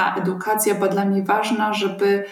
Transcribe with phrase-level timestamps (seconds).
[0.00, 2.24] ta edukacja była dla mnie ważna, żeby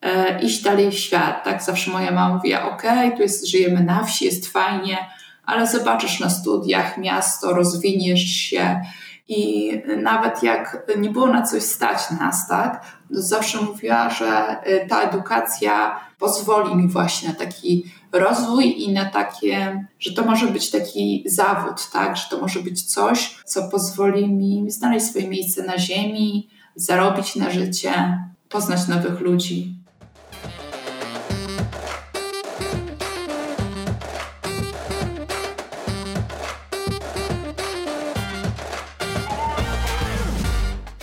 [0.00, 1.44] e, iść dalej w świat.
[1.44, 2.82] Tak zawsze moja mama mówiła, ok,
[3.16, 4.98] tu jest, żyjemy na wsi, jest fajnie,
[5.44, 8.80] ale zobaczysz na studiach miasto, rozwiniesz się
[9.28, 12.84] i nawet jak nie było na coś stać nas, tak,
[13.14, 19.04] to zawsze mówiła, że e, ta edukacja pozwoli mi właśnie na taki rozwój i na
[19.04, 24.28] takie, że to może być taki zawód, tak, że to może być coś, co pozwoli
[24.28, 26.48] mi znaleźć swoje miejsce na ziemi,
[26.78, 28.18] zarobić na życie,
[28.48, 29.74] poznać nowych ludzi.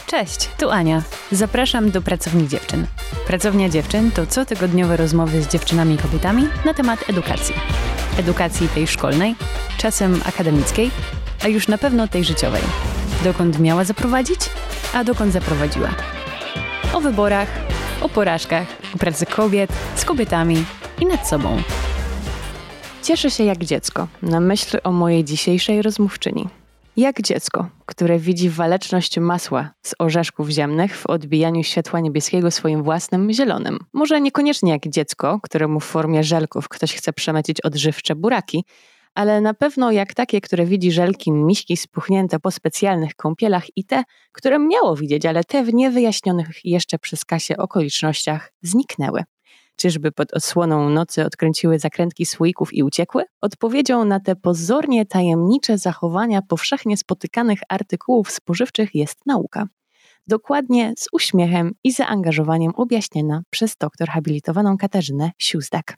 [0.07, 1.01] Cześć, tu Ania.
[1.31, 2.87] Zapraszam do Pracowni Dziewczyn.
[3.27, 7.55] Pracownia Dziewczyn to cotygodniowe rozmowy z dziewczynami i kobietami na temat edukacji.
[8.19, 9.35] Edukacji tej szkolnej,
[9.77, 10.91] czasem akademickiej,
[11.43, 12.61] a już na pewno tej życiowej.
[13.23, 14.39] Dokąd miała zaprowadzić,
[14.95, 15.89] a dokąd zaprowadziła.
[16.93, 17.49] O wyborach,
[18.01, 20.65] o porażkach, o pracy kobiet, z kobietami
[21.01, 21.57] i nad sobą.
[23.03, 26.47] Cieszę się jak dziecko na myśl o mojej dzisiejszej rozmówczyni.
[26.97, 33.33] Jak dziecko, które widzi waleczność masła z orzeszków ziemnych w odbijaniu światła niebieskiego swoim własnym
[33.33, 33.79] zielonym.
[33.93, 38.65] Może niekoniecznie jak dziecko, któremu w formie żelków ktoś chce przemycić odżywcze buraki,
[39.15, 44.03] ale na pewno jak takie, które widzi żelki miśki spuchnięte po specjalnych kąpielach i te,
[44.31, 49.23] które miało widzieć, ale te w niewyjaśnionych jeszcze przez Kasię okolicznościach zniknęły.
[49.75, 53.23] Czyżby pod osłoną nocy odkręciły zakrętki słoików i uciekły?
[53.41, 59.67] Odpowiedzią na te pozornie tajemnicze zachowania powszechnie spotykanych artykułów spożywczych jest nauka.
[60.27, 65.97] Dokładnie z uśmiechem i zaangażowaniem objaśniona przez doktor habilitowaną Katarzynę Siuzdak.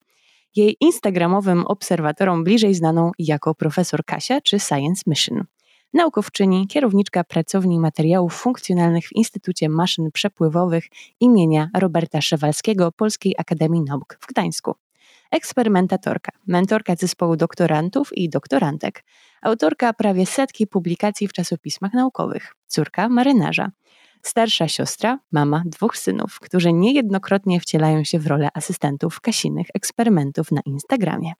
[0.57, 5.43] Jej instagramowym obserwatorom bliżej znaną jako profesor Kasia czy Science Mission.
[5.93, 10.85] Naukowczyni, kierowniczka pracowni materiałów funkcjonalnych w Instytucie Maszyn Przepływowych
[11.19, 14.75] imienia Roberta Szewalskiego Polskiej Akademii Nauk w Gdańsku.
[15.31, 19.03] Eksperymentatorka, mentorka zespołu doktorantów i doktorantek,
[19.41, 23.71] autorka prawie setki publikacji w czasopismach naukowych, córka marynarza,
[24.21, 30.61] starsza siostra, mama dwóch synów, którzy niejednokrotnie wcielają się w rolę asystentów Kasinych eksperymentów na
[30.65, 31.33] Instagramie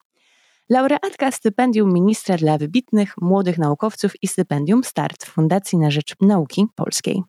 [0.70, 7.24] laureatka stypendium ministra dla wybitnych młodych naukowców i stypendium START Fundacji na Rzecz Nauki Polskiej.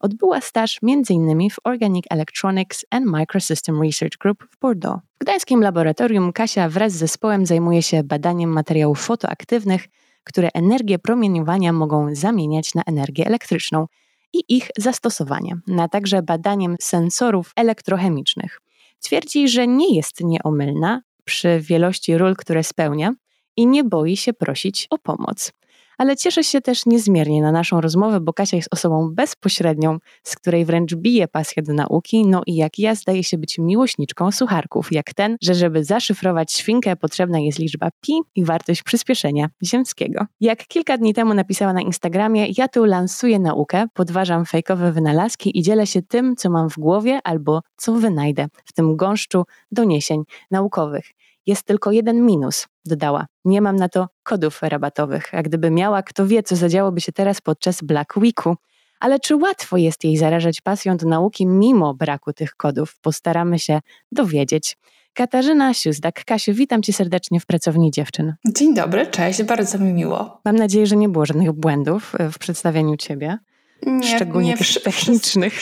[0.00, 1.50] Odbyła staż m.in.
[1.50, 5.02] w Organic Electronics and Microsystem Research Group w Bordeaux.
[5.16, 9.88] W gdańskim laboratorium Kasia wraz z zespołem zajmuje się badaniem materiałów fotoaktywnych,
[10.24, 13.86] które energię promieniowania mogą zamieniać na energię elektryczną
[14.32, 18.60] i ich zastosowaniem, a także badaniem sensorów elektrochemicznych.
[19.00, 23.14] Twierdzi, że nie jest nieomylna, przy wielości ról, które spełnia
[23.56, 25.52] i nie boi się prosić o pomoc.
[26.00, 30.64] Ale cieszę się też niezmiernie na naszą rozmowę, bo Kasia jest osobą bezpośrednią, z której
[30.64, 35.14] wręcz bije pasję do nauki, no i jak ja zdaje się być miłośniczką sucharków, jak
[35.14, 40.26] ten, że żeby zaszyfrować świnkę potrzebna jest liczba pi i wartość przyspieszenia ziemskiego.
[40.40, 45.62] Jak kilka dni temu napisała na Instagramie, ja tu lansuję naukę, podważam fejkowe wynalazki i
[45.62, 51.04] dzielę się tym, co mam w głowie albo co wynajdę w tym gąszczu doniesień naukowych.
[51.46, 53.26] Jest tylko jeden minus, dodała.
[53.44, 57.40] Nie mam na to kodów rabatowych, a gdyby miała, kto wie, co zadziałoby się teraz
[57.40, 58.56] podczas Black Weeku.
[59.00, 62.96] Ale czy łatwo jest jej zarażać pasją do nauki mimo braku tych kodów?
[63.00, 63.80] Postaramy się
[64.12, 64.76] dowiedzieć.
[65.14, 66.24] Katarzyna Siuzdak.
[66.24, 68.34] Kasiu, witam cię serdecznie w Pracowni Dziewczyn.
[68.46, 70.40] Dzień dobry, cześć, bardzo mi miło.
[70.44, 73.38] Mam nadzieję, że nie było żadnych błędów w przedstawieniu ciebie.
[73.86, 75.60] Nie, szczególnie nie, tych technicznych.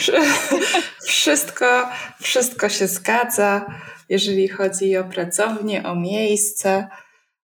[1.03, 1.89] Wszystko,
[2.21, 3.65] wszystko się zgadza
[4.09, 6.87] jeżeli chodzi o pracownię, o miejsce,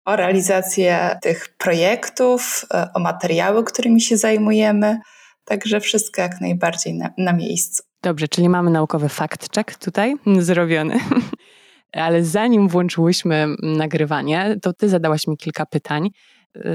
[0.05, 4.99] o realizację tych projektów, e, o materiały, którymi się zajmujemy.
[5.45, 7.83] Także wszystko jak najbardziej na, na miejscu.
[8.03, 10.99] Dobrze, czyli mamy naukowy fact check tutaj zrobiony.
[11.91, 16.09] Ale zanim włączyłyśmy nagrywanie, to ty zadałaś mi kilka pytań.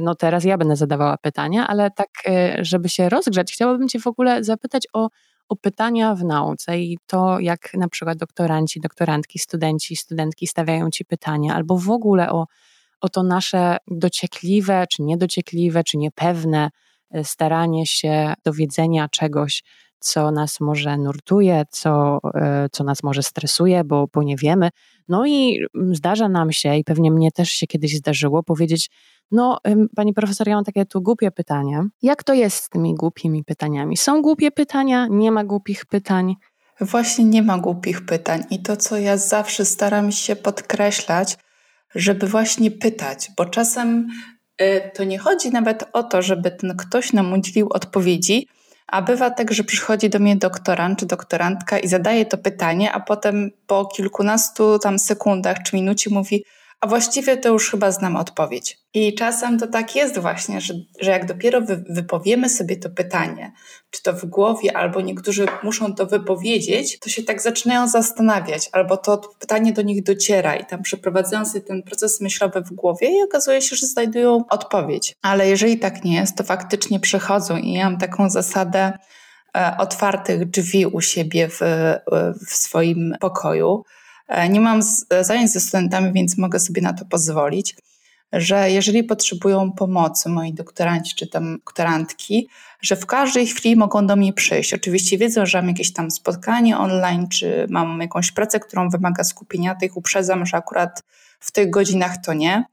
[0.02, 4.06] No teraz ja będę zadawała pytania, ale tak, e, żeby się rozgrzać, chciałabym cię w
[4.06, 5.08] ogóle zapytać o
[5.48, 11.04] o pytania w nauce i to, jak na przykład doktoranci, doktorantki, studenci, studentki stawiają ci
[11.04, 12.46] pytania, albo w ogóle o,
[13.00, 16.70] o to nasze dociekliwe, czy niedociekliwe, czy niepewne
[17.10, 19.62] e, staranie się dowiedzenia czegoś,
[19.98, 24.70] co nas może nurtuje, co, e, co nas może stresuje, bo, bo nie wiemy.
[25.08, 28.90] No i zdarza nam się, i pewnie mnie też się kiedyś zdarzyło, powiedzieć:
[29.30, 29.58] no,
[29.96, 31.84] pani profesor, ja mam takie tu głupie pytanie.
[32.02, 33.96] Jak to jest z tymi głupimi pytaniami?
[33.96, 35.06] Są głupie pytania?
[35.10, 36.34] Nie ma głupich pytań?
[36.80, 38.44] Właśnie nie ma głupich pytań.
[38.50, 41.36] I to, co ja zawsze staram się podkreślać,
[41.94, 44.08] żeby właśnie pytać, bo czasem
[44.62, 48.48] y, to nie chodzi nawet o to, żeby ten ktoś nam udzielił odpowiedzi,
[48.88, 53.00] A bywa tak, że przychodzi do mnie doktorant czy doktorantka i zadaje to pytanie, a
[53.00, 56.44] potem po kilkunastu tam sekundach czy minucie mówi,
[56.80, 58.78] a właściwie to już chyba znam odpowiedź.
[58.94, 63.52] I czasem to tak jest właśnie, że, że jak dopiero wy, wypowiemy sobie to pytanie,
[63.90, 68.96] czy to w głowie, albo niektórzy muszą to wypowiedzieć, to się tak zaczynają zastanawiać, albo
[68.96, 73.22] to pytanie do nich dociera i tam przeprowadzają sobie ten proces myślowy w głowie i
[73.22, 75.16] okazuje się, że znajdują odpowiedź.
[75.22, 78.92] Ale jeżeli tak nie jest, to faktycznie przychodzą i ja mam taką zasadę
[79.56, 81.60] e, otwartych drzwi u siebie w,
[82.48, 83.84] w swoim pokoju
[84.50, 84.80] nie mam
[85.20, 87.76] zajęć ze studentami, więc mogę sobie na to pozwolić,
[88.32, 92.48] że jeżeli potrzebują pomocy moi doktoranci czy tam doktorantki,
[92.82, 94.74] że w każdej chwili mogą do mnie przyjść.
[94.74, 99.74] Oczywiście wiedzą, że mam jakieś tam spotkanie online, czy mam jakąś pracę, którą wymaga skupienia,
[99.74, 101.02] tych uprzedzam, że akurat
[101.40, 102.64] w tych godzinach to nie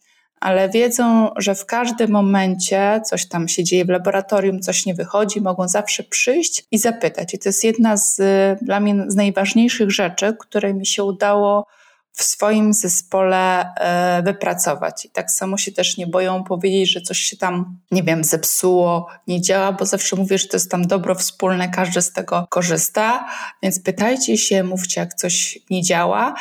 [0.46, 5.42] ale wiedzą, że w każdym momencie coś tam się dzieje w laboratorium, coś nie wychodzi,
[5.42, 7.34] mogą zawsze przyjść i zapytać.
[7.34, 8.22] I to jest jedna z
[8.62, 11.68] dla mnie z najważniejszych rzeczy, które mi się udało
[12.12, 15.06] w swoim zespole e, wypracować.
[15.06, 19.08] I tak samo się też nie boją powiedzieć, że coś się tam, nie wiem, zepsuło,
[19.28, 23.28] nie działa, bo zawsze mówię, że to jest tam dobro wspólne, każdy z tego korzysta.
[23.64, 26.34] Więc pytajcie się, mówcie, jak coś nie działa.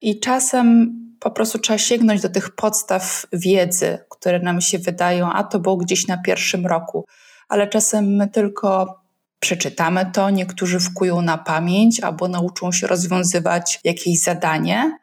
[0.00, 5.44] I czasem po prostu trzeba sięgnąć do tych podstaw wiedzy, które nam się wydają, a
[5.44, 7.06] to było gdzieś na pierwszym roku,
[7.48, 9.00] ale czasem my tylko
[9.40, 14.98] przeczytamy to, niektórzy wkują na pamięć albo nauczą się rozwiązywać jakieś zadanie,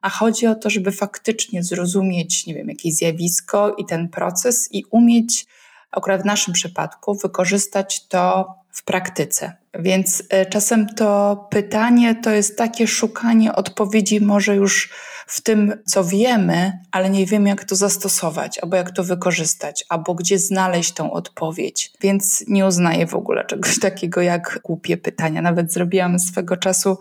[0.00, 4.84] a chodzi o to, żeby faktycznie zrozumieć, nie wiem, jakieś zjawisko i ten proces i
[4.90, 5.46] umieć,
[5.90, 9.52] akurat w naszym przypadku, wykorzystać to w praktyce.
[9.74, 14.92] Więc e, czasem to pytanie to jest takie szukanie odpowiedzi może już
[15.26, 20.14] w tym, co wiemy, ale nie wiemy, jak to zastosować, albo jak to wykorzystać, albo
[20.14, 21.92] gdzie znaleźć tą odpowiedź.
[22.00, 25.42] Więc nie uznaję w ogóle czegoś takiego jak głupie pytania.
[25.42, 26.98] Nawet zrobiłam swego czasu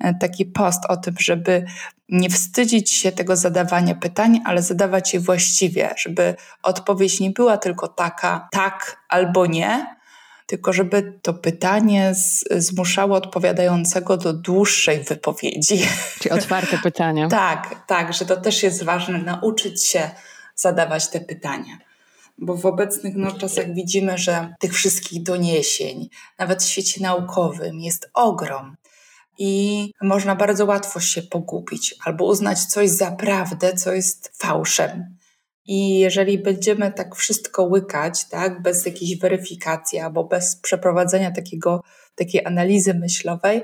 [0.00, 1.64] e, taki post o tym, żeby
[2.08, 7.88] nie wstydzić się tego zadawania pytań, ale zadawać je właściwie, żeby odpowiedź nie była tylko
[7.88, 9.97] taka tak albo nie,
[10.48, 15.86] tylko żeby to pytanie z, zmuszało odpowiadającego do dłuższej wypowiedzi.
[16.18, 17.28] Czyli otwarte pytania.
[17.48, 20.10] tak, tak, że to też jest ważne, nauczyć się
[20.54, 21.78] zadawać te pytania.
[22.38, 26.08] Bo w obecnych no, czasach widzimy, że tych wszystkich doniesień,
[26.38, 28.76] nawet w świecie naukowym, jest ogrom
[29.38, 35.17] i można bardzo łatwo się pogubić albo uznać coś za prawdę, co jest fałszem.
[35.68, 41.82] I jeżeli będziemy tak wszystko łykać, tak, bez jakiejś weryfikacji albo bez przeprowadzenia takiego,
[42.14, 43.62] takiej analizy myślowej,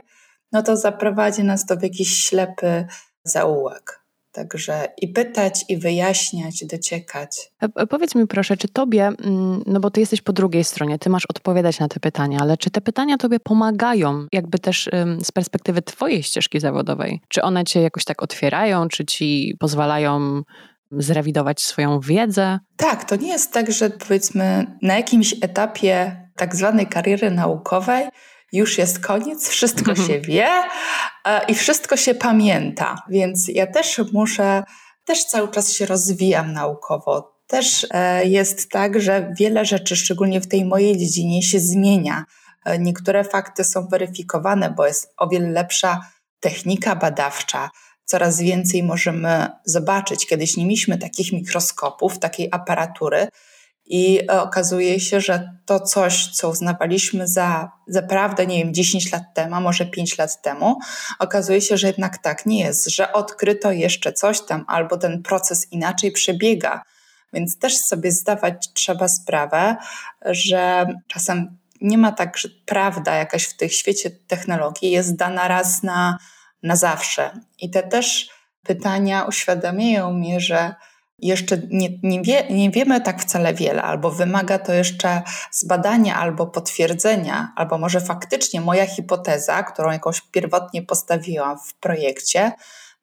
[0.52, 2.86] no to zaprowadzi nas to w jakiś ślepy
[3.24, 4.04] zaułek.
[4.32, 7.52] Także i pytać, i wyjaśniać, dociekać.
[7.90, 11.26] Powiedz mi proszę, czy tobie, mm, no bo ty jesteś po drugiej stronie, ty masz
[11.26, 14.90] odpowiadać na te pytania, ale czy te pytania tobie pomagają, jakby też
[15.22, 17.20] z perspektywy twojej ścieżki zawodowej?
[17.28, 20.42] Czy one cię jakoś tak otwierają, czy ci pozwalają
[20.90, 22.58] zrewidować swoją wiedzę?
[22.76, 28.08] Tak, to nie jest tak, że powiedzmy na jakimś etapie tak zwanej kariery naukowej
[28.52, 30.08] już jest koniec, wszystko mhm.
[30.08, 30.48] się wie
[31.24, 33.02] e, i wszystko się pamięta.
[33.08, 34.62] Więc ja też muszę,
[35.04, 37.34] też cały czas się rozwijam naukowo.
[37.46, 42.24] Też e, jest tak, że wiele rzeczy, szczególnie w tej mojej dziedzinie, się zmienia.
[42.64, 46.00] E, niektóre fakty są weryfikowane, bo jest o wiele lepsza
[46.40, 47.70] technika badawcza,
[48.04, 50.26] coraz więcej możemy zobaczyć.
[50.26, 53.28] Kiedyś nie mieliśmy takich mikroskopów, takiej aparatury,
[53.86, 59.22] i okazuje się, że to coś, co uznawaliśmy za, za prawdę, nie wiem, 10 lat
[59.34, 60.78] temu, może 5 lat temu,
[61.18, 65.72] okazuje się, że jednak tak nie jest, że odkryto jeszcze coś tam, albo ten proces
[65.72, 66.82] inaczej przebiega.
[67.32, 69.76] Więc też sobie zdawać trzeba sprawę,
[70.24, 75.82] że czasem nie ma tak, że prawda jakaś w tym świecie technologii jest dana raz
[75.82, 76.18] na
[76.64, 77.30] na zawsze.
[77.58, 78.30] I te też
[78.62, 80.74] pytania uświadamiają mnie, że
[81.18, 86.46] jeszcze nie, nie, wie, nie wiemy tak wcale wiele, albo wymaga to jeszcze zbadania albo
[86.46, 92.52] potwierdzenia, albo może faktycznie moja hipoteza, którą jakoś pierwotnie postawiłam w projekcie,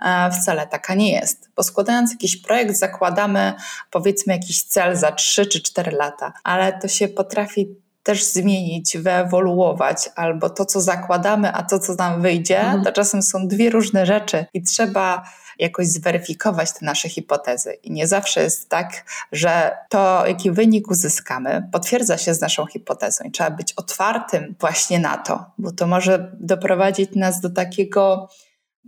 [0.06, 1.50] e, wcale taka nie jest.
[1.56, 3.54] Bo składając jakiś projekt, zakładamy
[3.92, 10.10] powiedzmy jakiś cel za 3 czy 4 lata, ale to się potrafi też zmienić, wyewoluować,
[10.16, 12.84] albo to, co zakładamy, a to, co nam wyjdzie, mhm.
[12.84, 15.24] to czasem są dwie różne rzeczy i trzeba
[15.60, 17.74] jakoś zweryfikować te nasze hipotezy.
[17.74, 23.24] I nie zawsze jest tak, że to, jaki wynik uzyskamy, potwierdza się z naszą hipotezą.
[23.24, 28.30] I trzeba być otwartym właśnie na to, bo to może doprowadzić nas do takiego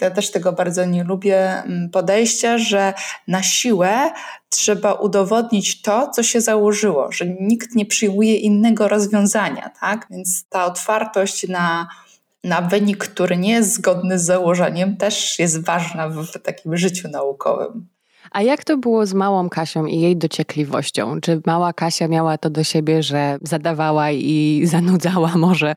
[0.02, 2.94] Ja też tego bardzo nie lubię mm, podejścia, że
[3.28, 4.12] na siłę
[4.50, 10.08] trzeba udowodnić to, co się założyło, że nikt nie przyjmuje innego rozwiązania, tak?
[10.10, 11.88] Więc ta otwartość na,
[12.44, 17.08] na wynik, który nie jest zgodny z założeniem, też jest ważna w, w takim życiu
[17.08, 17.93] naukowym.
[18.34, 21.22] A jak to było z małą Kasią i jej dociekliwością?
[21.22, 25.76] Czy mała Kasia miała to do siebie, że zadawała i zanudzała może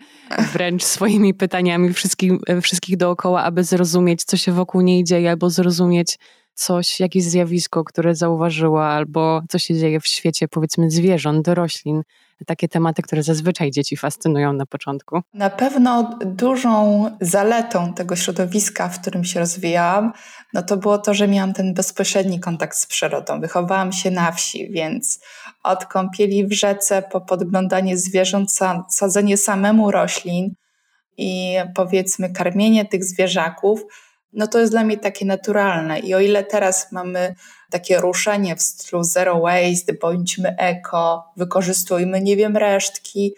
[0.52, 2.32] wręcz swoimi pytaniami wszystkich,
[2.62, 6.18] wszystkich dookoła, aby zrozumieć, co się wokół niej dzieje, albo zrozumieć
[6.56, 12.02] coś, jakieś zjawisko, które zauważyła, albo co się dzieje w świecie, powiedzmy, zwierząt, roślin?
[12.46, 15.20] takie tematy, które zazwyczaj dzieci fascynują na początku?
[15.34, 20.12] Na pewno dużą zaletą tego środowiska, w którym się rozwijałam,
[20.54, 23.40] no to było to, że miałam ten bezpośredni kontakt z przyrodą.
[23.40, 25.20] Wychowałam się na wsi, więc
[25.62, 28.50] od kąpieli w rzece po podglądanie zwierząt,
[28.88, 30.54] sadzenie samemu roślin
[31.16, 33.80] i powiedzmy karmienie tych zwierzaków,
[34.36, 35.98] no to jest dla mnie takie naturalne.
[35.98, 37.34] I o ile teraz mamy
[37.70, 43.34] takie ruszenie w stylu zero waste, bądźmy eko, wykorzystujmy, nie wiem, resztki,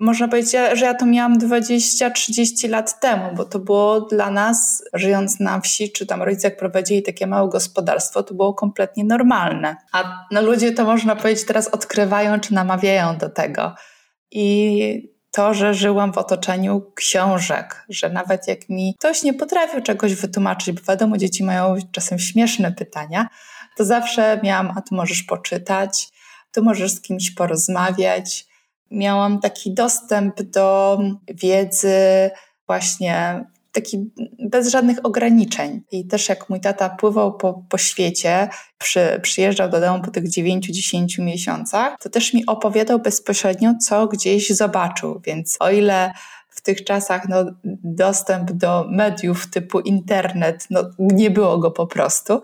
[0.00, 5.40] można powiedzieć, że ja to miałam 20-30 lat temu, bo to było dla nas, żyjąc
[5.40, 9.76] na wsi, czy tam rodzice jak prowadzili takie małe gospodarstwo, to było kompletnie normalne.
[9.92, 13.74] A no, ludzie to można powiedzieć teraz odkrywają, czy namawiają do tego.
[14.30, 20.14] I to, że żyłam w otoczeniu książek, że nawet jak mi ktoś nie potrafił czegoś
[20.14, 23.28] wytłumaczyć, bo wiadomo, dzieci mają czasem śmieszne pytania,
[23.76, 26.08] to zawsze miałam, a tu możesz poczytać,
[26.52, 28.46] tu możesz z kimś porozmawiać.
[28.90, 32.30] Miałam taki dostęp do wiedzy
[32.66, 33.44] właśnie
[33.80, 35.82] taki bez żadnych ograniczeń.
[35.92, 40.24] I też jak mój tata pływał po, po świecie, przy, przyjeżdżał do domu po tych
[40.24, 45.20] 9-10 miesiącach, to też mi opowiadał bezpośrednio, co gdzieś zobaczył.
[45.24, 46.12] Więc o ile
[46.48, 47.36] w tych czasach no,
[47.84, 52.42] dostęp do mediów typu internet, no, nie było go po prostu.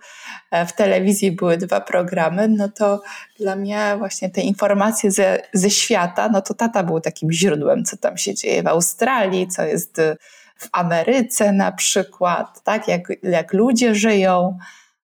[0.50, 3.02] E, w telewizji były dwa programy, no to
[3.38, 7.96] dla mnie właśnie te informacje ze, ze świata, no to tata był takim źródłem, co
[7.96, 10.00] tam się dzieje w Australii, co jest
[10.56, 14.58] w Ameryce na przykład, tak, jak, jak ludzie żyją,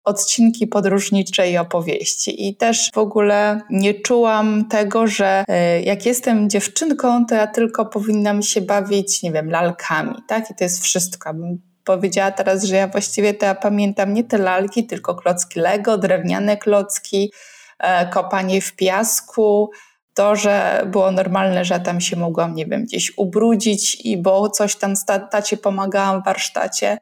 [0.08, 2.48] odcinki podróżnicze i opowieści.
[2.48, 7.86] I też w ogóle nie czułam tego, że e, jak jestem dziewczynką, to ja tylko
[7.86, 10.50] powinnam się bawić, nie wiem, lalkami, tak?
[10.50, 11.34] I to jest wszystko.
[11.34, 15.98] Bym powiedziała teraz, że ja właściwie to ja pamiętam nie te lalki, tylko klocki Lego,
[15.98, 17.32] drewniane klocki,
[17.78, 19.70] e, kopanie w piasku,
[20.18, 24.76] to, że było normalne, że tam się mogłam, nie wiem, gdzieś ubrudzić i bo coś
[24.76, 24.94] tam
[25.30, 26.98] tacie pomagałam w warsztacie.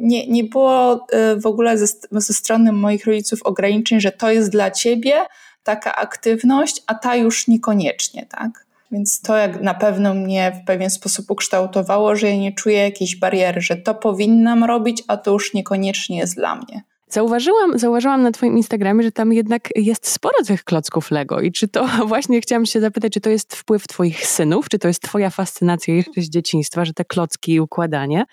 [0.00, 4.50] Nie, nie było e, w ogóle ze, ze strony moich rodziców ograniczeń, że to jest
[4.50, 5.14] dla ciebie
[5.62, 8.66] taka aktywność, a ta już niekoniecznie, tak?
[8.92, 13.16] Więc to jak na pewno mnie w pewien sposób ukształtowało, że ja nie czuję jakiejś
[13.16, 16.82] bariery, że to powinnam robić, a to już niekoniecznie jest dla mnie.
[17.14, 21.40] Zauważyłam, zauważyłam na Twoim Instagramie, że tam jednak jest sporo tych klocków Lego.
[21.40, 24.88] I czy to właśnie chciałam się zapytać, czy to jest wpływ Twoich synów, czy to
[24.88, 28.24] jest Twoja fascynacja jeszcze z dzieciństwa, że te klocki i układanie?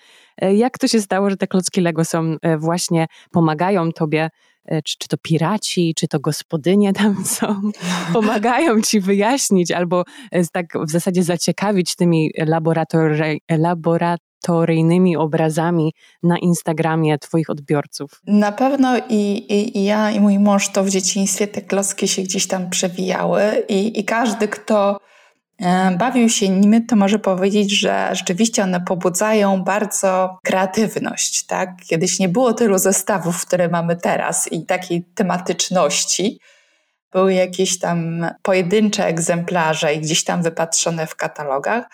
[0.42, 4.30] E, jak to się stało, że te klocki Lego są e, właśnie, pomagają Tobie
[4.64, 7.60] e, czy, czy to piraci, czy to gospodynie tam są,
[8.12, 10.04] pomagają ci wyjaśnić albo
[10.52, 18.20] tak w zasadzie zaciekawić tymi laboratory, laborat teoryjnymi obrazami na Instagramie Twoich odbiorców?
[18.26, 22.22] Na pewno i, i, i, ja, i mój mąż to w dzieciństwie te klocki się
[22.22, 25.00] gdzieś tam przewijały, i, i każdy, kto
[25.58, 31.46] e, bawił się nimi, to może powiedzieć, że rzeczywiście one pobudzają bardzo kreatywność.
[31.46, 31.70] Tak?
[31.88, 36.40] Kiedyś nie było tylu zestawów, które mamy teraz i takiej tematyczności.
[37.12, 41.84] Były jakieś tam pojedyncze egzemplarze i gdzieś tam wypatrzone w katalogach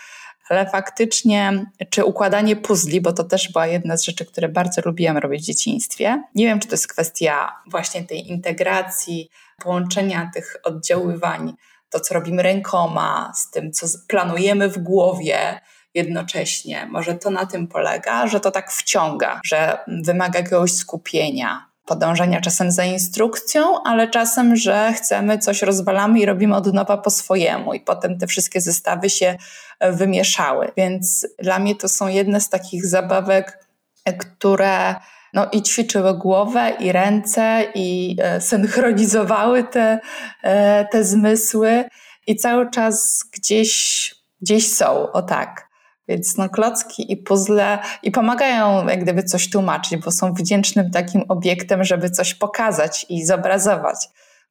[0.48, 5.18] ale faktycznie, czy układanie puzli, bo to też była jedna z rzeczy, które bardzo lubiłam
[5.18, 6.22] robić w dzieciństwie.
[6.34, 9.30] Nie wiem, czy to jest kwestia właśnie tej integracji,
[9.62, 11.54] połączenia tych oddziaływań,
[11.90, 15.60] to co robimy rękoma, z tym, co planujemy w głowie,
[15.94, 16.86] jednocześnie.
[16.86, 22.70] Może to na tym polega, że to tak wciąga, że wymaga jakiegoś skupienia, podążania czasem
[22.72, 27.80] za instrukcją, ale czasem, że chcemy coś rozwalamy i robimy od nowa po swojemu i
[27.80, 29.36] potem te wszystkie zestawy się
[29.80, 30.72] wymieszały.
[30.76, 33.66] Więc dla mnie to są jedne z takich zabawek,
[34.04, 34.94] e, które
[35.34, 40.00] no, i ćwiczyły głowę, i ręce, i e, synchronizowały te,
[40.90, 41.84] te zmysły,
[42.26, 45.68] i cały czas gdzieś, gdzieś są, o tak.
[46.08, 51.24] Więc no, klocki i puzzle i pomagają jak gdyby coś tłumaczyć, bo są wdzięcznym takim
[51.28, 54.08] obiektem, żeby coś pokazać i zobrazować.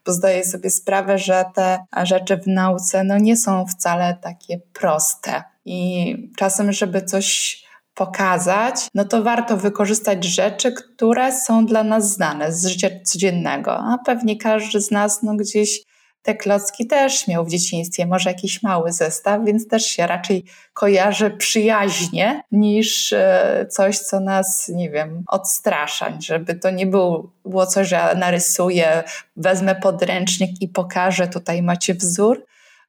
[0.08, 5.44] Bo zdaję sobie sprawę, że te rzeczy w nauce no, nie są wcale takie proste.
[5.66, 7.58] I czasem, żeby coś
[7.94, 13.78] pokazać, no to warto wykorzystać rzeczy, które są dla nas znane z życia codziennego.
[13.78, 15.84] A pewnie każdy z nas no, gdzieś
[16.28, 20.44] te klocki też miał w dzieciństwie, może jakiś mały zestaw, więc też się raczej
[20.74, 27.88] kojarzy przyjaźnie niż e, coś, co nas, nie wiem, odstrasza, żeby to nie było coś,
[27.88, 29.04] że narysuję,
[29.36, 32.46] wezmę podręcznik i pokażę, tutaj macie wzór,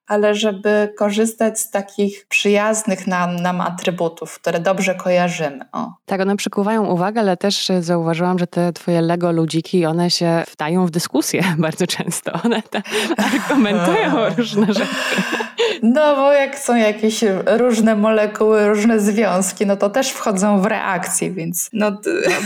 [0.09, 5.65] ale żeby korzystać z takich przyjaznych nam, nam atrybutów, które dobrze kojarzymy.
[5.73, 5.93] O.
[6.07, 10.87] Tak, one przykuwają uwagę, ale też zauważyłam, że te twoje Lego ludziki, one się wdają
[10.87, 12.33] w dyskusję bardzo często.
[12.45, 12.83] One tam
[13.33, 14.87] argumentują różne rzeczy.
[15.83, 21.31] No, bo jak są jakieś różne molekuły, różne związki, no to też wchodzą w reakcję,
[21.31, 21.91] więc no...
[21.91, 21.99] no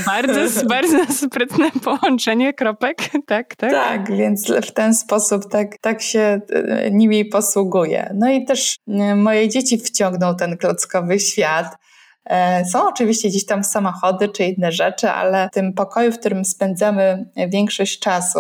[0.07, 3.73] bardzo, bardzo sprytne połączenie kropek, tak, tak?
[3.73, 7.25] Tak, więc w ten sposób tak, tak się e, nimi
[8.15, 11.77] No i też e, moje dzieci wciągną ten klockowy świat.
[12.25, 16.45] E, są oczywiście gdzieś tam samochody czy inne rzeczy, ale w tym pokoju, w którym
[16.45, 18.39] spędzamy większość czasu,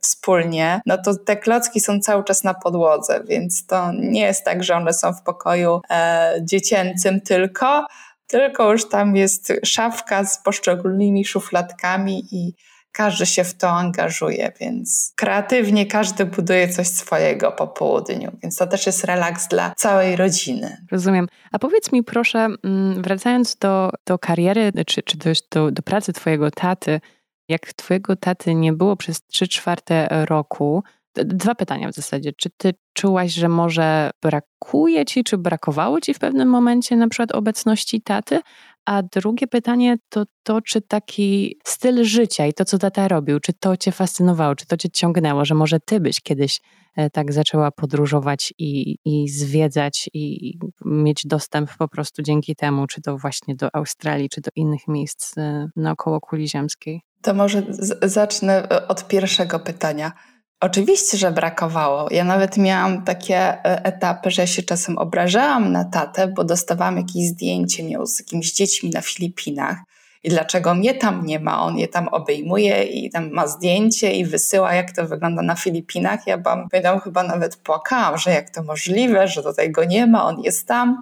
[0.00, 4.64] wspólnie, no to te klocki są cały czas na podłodze, więc to nie jest tak,
[4.64, 7.86] że one są w pokoju e, dziecięcym tylko,
[8.26, 12.54] tylko już tam jest szafka z poszczególnymi szufladkami i
[12.92, 18.66] każdy się w to angażuje, więc kreatywnie każdy buduje coś swojego po południu, więc to
[18.66, 20.76] też jest relaks dla całej rodziny.
[20.90, 21.28] Rozumiem.
[21.52, 25.18] A powiedz mi proszę, mm, wracając do, do kariery, czy, czy
[25.50, 27.00] do, do pracy twojego taty,
[27.48, 30.82] jak twojego taty nie było przez 3 czwarte roku,
[31.14, 32.32] dwa pytania w zasadzie.
[32.32, 37.32] Czy ty czułaś, że może brakuje ci, czy brakowało ci w pewnym momencie na przykład
[37.32, 38.40] obecności taty?
[38.84, 43.52] A drugie pytanie to to, czy taki styl życia i to, co tata robił, czy
[43.52, 46.60] to cię fascynowało, czy to cię ciągnęło, że może ty byś kiedyś
[46.96, 53.02] e, tak zaczęła podróżować i, i zwiedzać i mieć dostęp po prostu dzięki temu, czy
[53.02, 57.02] to właśnie do Australii, czy do innych miejsc e, naokoło kuli ziemskiej?
[57.22, 57.62] To może
[58.02, 60.12] zacznę e, od pierwszego pytania.
[60.60, 62.08] Oczywiście, że brakowało.
[62.10, 67.26] Ja nawet miałam takie e, etapy, że się czasem obrażałam na tatę, bo dostawałam jakieś
[67.26, 69.76] zdjęcie miał z jakimiś dziećmi na Filipinach.
[70.22, 71.62] I dlaczego mnie tam nie ma?
[71.62, 76.26] On je tam obejmuje i tam ma zdjęcie i wysyła, jak to wygląda na Filipinach.
[76.26, 80.24] Ja bym, pamiętam, chyba nawet płakałam, że jak to możliwe, że tutaj go nie ma,
[80.24, 81.00] on jest tam.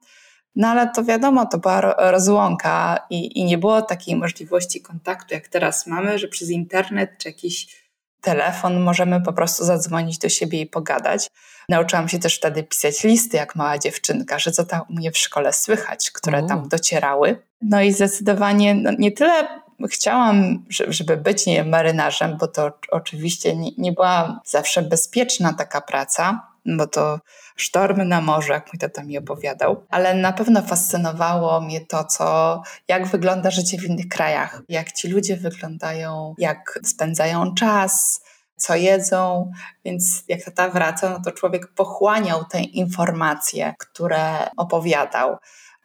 [0.57, 1.81] No ale to wiadomo, to była
[2.11, 7.29] rozłąka i, i nie było takiej możliwości kontaktu, jak teraz mamy, że przez internet czy
[7.29, 7.88] jakiś
[8.21, 11.31] telefon możemy po prostu zadzwonić do siebie i pogadać.
[11.69, 15.19] Nauczyłam się też wtedy pisać listy jak mała dziewczynka, że co tam u mnie w
[15.19, 17.43] szkole słychać, które tam docierały.
[17.63, 19.49] No i zdecydowanie no nie tyle
[19.91, 26.49] chciałam, żeby być nie marynarzem, bo to oczywiście nie, nie była zawsze bezpieczna taka praca,
[26.67, 27.21] bo to
[27.61, 29.87] sztormy na morzu, jak mój tata mi opowiadał.
[29.91, 35.09] Ale na pewno fascynowało mnie to, co, jak wygląda życie w innych krajach, jak ci
[35.09, 38.21] ludzie wyglądają, jak spędzają czas,
[38.57, 39.51] co jedzą,
[39.85, 45.37] więc jak tata wraca, no to człowiek pochłaniał te informacje, które opowiadał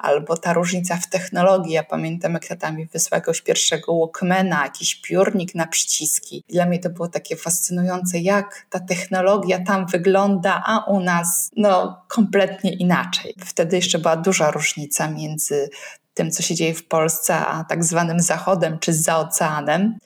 [0.03, 1.73] albo ta różnica w technologii.
[1.73, 6.43] Ja pamiętam, jak tata mi wysłał jakiegoś pierwszego Walkmana, jakiś piórnik na przyciski.
[6.49, 12.01] Dla mnie to było takie fascynujące, jak ta technologia tam wygląda, a u nas no
[12.07, 13.33] kompletnie inaczej.
[13.45, 15.69] Wtedy jeszcze była duża różnica między
[16.13, 19.97] tym, co się dzieje w Polsce, a tak zwanym Zachodem czy za oceanem.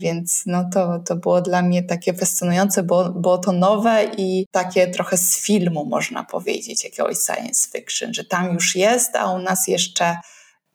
[0.00, 4.88] Więc no to, to było dla mnie takie fascynujące, bo było to nowe i takie
[4.88, 9.68] trochę z filmu, można powiedzieć, jakiegoś science fiction, że tam już jest, a u nas
[9.68, 10.16] jeszcze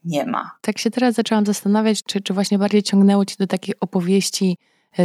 [0.06, 0.52] nie ma.
[0.62, 4.58] Tak się teraz zaczęłam zastanawiać, czy, czy właśnie bardziej ciągnęło Cię do takiej opowieści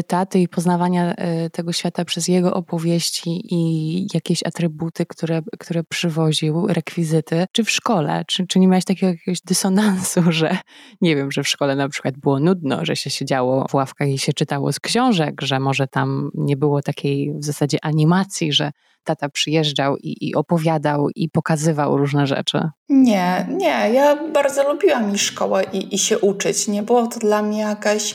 [0.07, 6.67] taty i poznawania e, tego świata przez jego opowieści i jakieś atrybuty, które, które przywoził,
[6.67, 8.25] rekwizyty, czy w szkole?
[8.27, 10.59] Czy, czy nie miałeś takiego jakiegoś dysonansu, że
[11.01, 14.19] nie wiem, że w szkole na przykład było nudno, że się siedziało w ławkach i
[14.19, 18.71] się czytało z książek, że może tam nie było takiej w zasadzie animacji, że
[19.05, 22.61] tata przyjeżdżał i, i opowiadał i pokazywał różne rzeczy?
[22.89, 23.91] Nie, nie.
[23.93, 26.69] Ja bardzo lubiłam i szkołę i, i się uczyć.
[26.69, 28.15] Nie było to dla mnie jakaś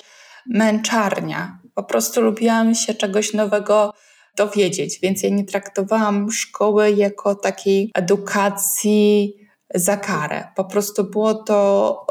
[0.49, 1.58] męczarnia.
[1.79, 3.93] Po prostu lubiłam się czegoś nowego
[4.37, 9.35] dowiedzieć, więc ja nie traktowałam szkoły jako takiej edukacji
[9.75, 10.47] za karę.
[10.55, 12.05] Po prostu było to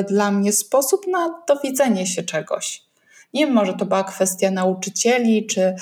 [0.00, 2.82] y, dla mnie sposób na dowiedzenie się czegoś.
[3.34, 5.74] Nie wiem, może to była kwestia nauczycieli, czy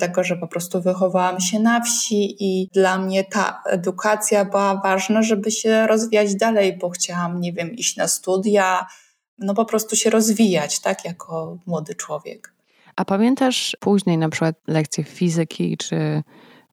[0.00, 5.22] tego, że po prostu wychowałam się na wsi i dla mnie ta edukacja była ważna,
[5.22, 8.86] żeby się rozwijać dalej, bo chciałam, nie wiem, iść na studia,
[9.38, 12.53] no po prostu się rozwijać, tak, jako młody człowiek.
[12.96, 16.22] A pamiętasz później na przykład lekcje fizyki, czy,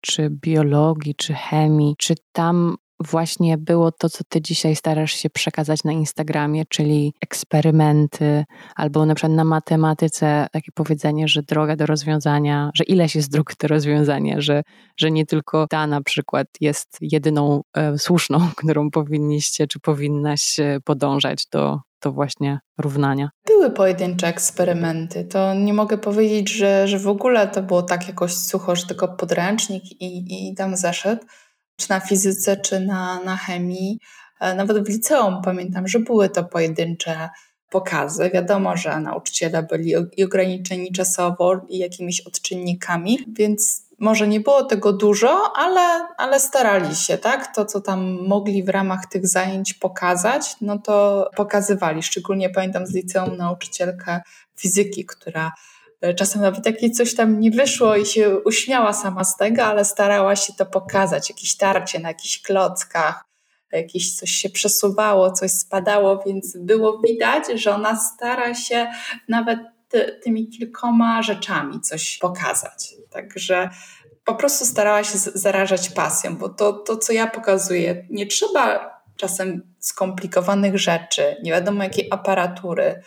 [0.01, 2.77] czy biologii, czy chemii, czy tam
[3.09, 9.15] właśnie było to, co ty dzisiaj starasz się przekazać na Instagramie, czyli eksperymenty, albo na
[9.15, 14.41] przykład na matematyce takie powiedzenie, że droga do rozwiązania, że ileś jest dróg do rozwiązania,
[14.41, 14.63] że,
[14.97, 20.79] że nie tylko ta na przykład jest jedyną e, słuszną, którą powinniście czy powinnaś e,
[20.83, 23.29] podążać do, to właśnie równania?
[23.47, 25.25] Były pojedyncze eksperymenty.
[25.25, 29.07] To nie mogę powiedzieć, że, że w ogóle to było tak jakoś sucho, że tylko
[29.07, 31.25] podręcznik i, i tam zeszedł,
[31.77, 33.99] czy na fizyce, czy na, na chemii.
[34.39, 37.29] E, nawet w liceum pamiętam, że były to pojedyncze
[37.69, 38.29] pokazy.
[38.33, 45.51] Wiadomo, że nauczyciele byli ograniczeni czasowo i jakimiś odczynnikami, więc może nie było tego dużo,
[45.55, 47.55] ale, ale starali się, tak?
[47.55, 52.03] To, co tam mogli w ramach tych zajęć pokazać, no to pokazywali.
[52.03, 54.21] Szczególnie pamiętam z liceum nauczycielkę
[54.57, 55.51] fizyki, która
[56.01, 59.63] e, czasem nawet jak jej coś tam nie wyszło i się uśmiała sama z tego,
[59.63, 63.25] ale starała się to pokazać, jakieś tarcie na jakichś klockach,
[63.71, 68.91] jakieś coś się przesuwało, coś spadało, więc było widać, że ona stara się
[69.27, 69.59] nawet
[69.91, 72.95] ty, tymi kilkoma rzeczami coś pokazać.
[73.09, 73.69] Także
[74.25, 79.75] po prostu starała się zarażać pasją, bo to, to, co ja pokazuję, nie trzeba czasem
[79.79, 83.01] skomplikowanych rzeczy, nie wiadomo jakiej aparatury.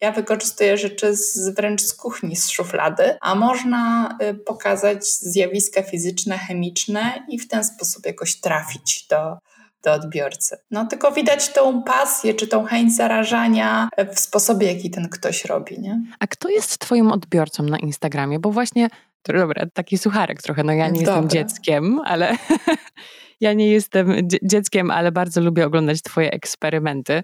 [0.00, 6.38] Ja wykorzystuję rzeczy z, wręcz z kuchni, z szuflady, a można y, pokazać zjawiska fizyczne,
[6.38, 9.38] chemiczne i w ten sposób jakoś trafić do,
[9.86, 10.56] do odbiorcy.
[10.70, 15.80] No tylko widać tą pasję, czy tą chęć zarażania w sposobie, jaki ten ktoś robi,
[15.80, 16.02] nie?
[16.18, 18.38] A kto jest twoim odbiorcą na Instagramie?
[18.38, 18.88] Bo właśnie,
[19.28, 21.14] dobra, taki sucharek trochę, no ja nie Dobra.
[21.14, 22.36] jestem dzieckiem, ale
[23.40, 27.22] ja nie jestem dzieckiem, ale bardzo lubię oglądać twoje eksperymenty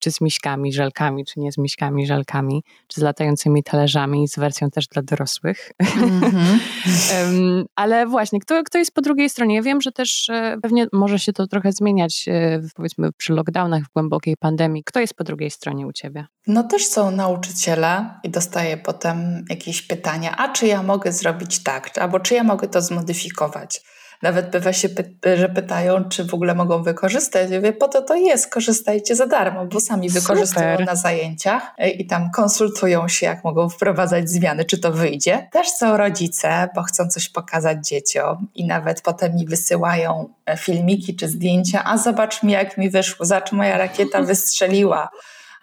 [0.00, 4.70] czy z miśkami, żelkami, czy nie z miśkami, żelkami, czy z latającymi talerzami, z wersją
[4.70, 5.72] też dla dorosłych.
[6.00, 7.64] Mm-hmm.
[7.74, 9.54] ale właśnie, kto, kto jest po drugiej stronie?
[9.54, 13.82] Ja wiem, że też e, pewnie może się to trochę zmieniać, e, powiedzmy przy lockdownach,
[13.82, 14.84] w głębokiej pandemii.
[14.84, 16.26] Kto jest po drugiej stronie u ciebie?
[16.46, 21.98] No też są nauczyciele i dostaję potem jakieś pytania, a czy ja mogę zrobić tak,
[21.98, 23.80] albo czy ja mogę to zmodyfikować
[24.22, 24.88] nawet bywa się,
[25.36, 27.50] że pytają, czy w ogóle mogą wykorzystać.
[27.50, 30.22] Ja mówię, po to to jest, korzystajcie za darmo, bo sami Super.
[30.22, 35.48] wykorzystują na zajęciach i tam konsultują się, jak mogą wprowadzać zmiany, czy to wyjdzie.
[35.52, 41.16] Też są rodzice, bo chcą coś pokazać dzieciom i nawet potem mi wysyłają e, filmiki
[41.16, 45.10] czy zdjęcia, a zobacz mi, jak mi wyszło, zobacz, moja rakieta wystrzeliła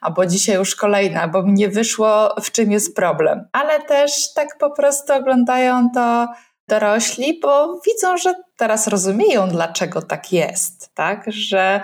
[0.01, 3.47] albo dzisiaj już kolejna, bo mi nie wyszło, w czym jest problem.
[3.51, 6.27] Ale też tak po prostu oglądają to
[6.67, 11.25] dorośli, bo widzą, że teraz rozumieją, dlaczego tak jest, tak?
[11.27, 11.81] Że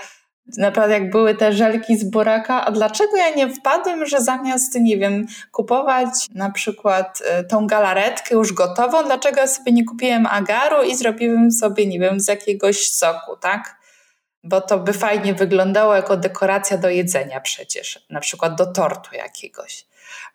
[0.57, 4.97] naprawdę jak były te żelki z buraka, a dlaczego ja nie wpadłem, że zamiast, nie
[4.97, 10.83] wiem, kupować na przykład y, tą galaretkę już gotową, dlaczego ja sobie nie kupiłem agaru
[10.83, 13.75] i zrobiłem sobie, nie wiem, z jakiegoś soku, tak?
[14.43, 19.85] Bo to by fajnie wyglądało jako dekoracja do jedzenia przecież, na przykład do tortu jakiegoś.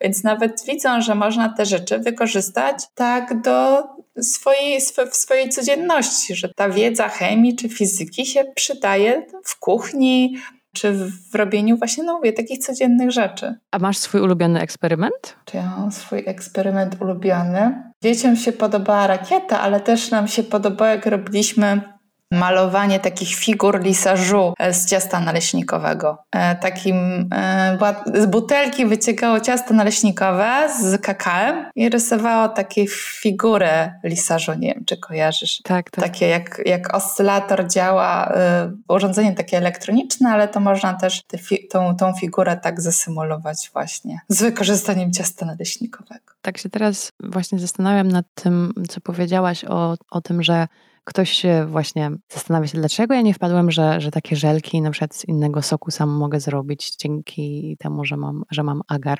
[0.00, 3.82] Więc nawet widzą, że można te rzeczy wykorzystać tak do
[4.22, 10.36] swojej, w swojej codzienności, że ta wiedza chemii czy fizyki się przydaje w kuchni,
[10.74, 10.92] czy
[11.32, 13.54] w robieniu właśnie, no mówię, takich codziennych rzeczy.
[13.70, 15.36] A masz swój ulubiony eksperyment?
[15.44, 17.82] Czy ja mam swój eksperyment ulubiony?
[18.02, 21.97] Dzieciom się podobała rakieta, ale też nam się podobało, jak robiliśmy
[22.32, 26.18] malowanie takich figur lisażu e, z ciasta naleśnikowego.
[26.32, 27.78] E, takim e,
[28.14, 32.86] z butelki wyciekało ciasto naleśnikowe z kakałem i rysowało takie
[33.20, 34.54] figury lisażu.
[34.54, 35.60] Nie wiem, czy kojarzysz.
[35.64, 36.04] Tak, tak.
[36.04, 38.32] Takie jak, jak oscylator działa,
[38.88, 44.42] urządzenie takie elektroniczne, ale to można też fi tą, tą figurę tak zasymulować właśnie z
[44.42, 46.32] wykorzystaniem ciasta naleśnikowego.
[46.42, 50.66] Tak się teraz właśnie zastanawiam nad tym, co powiedziałaś o, o tym, że
[51.08, 55.24] ktoś właśnie zastanawia się, dlaczego ja nie wpadłem, że, że takie żelki na przykład z
[55.24, 59.18] innego soku sam mogę zrobić dzięki temu, że mam, że mam agar.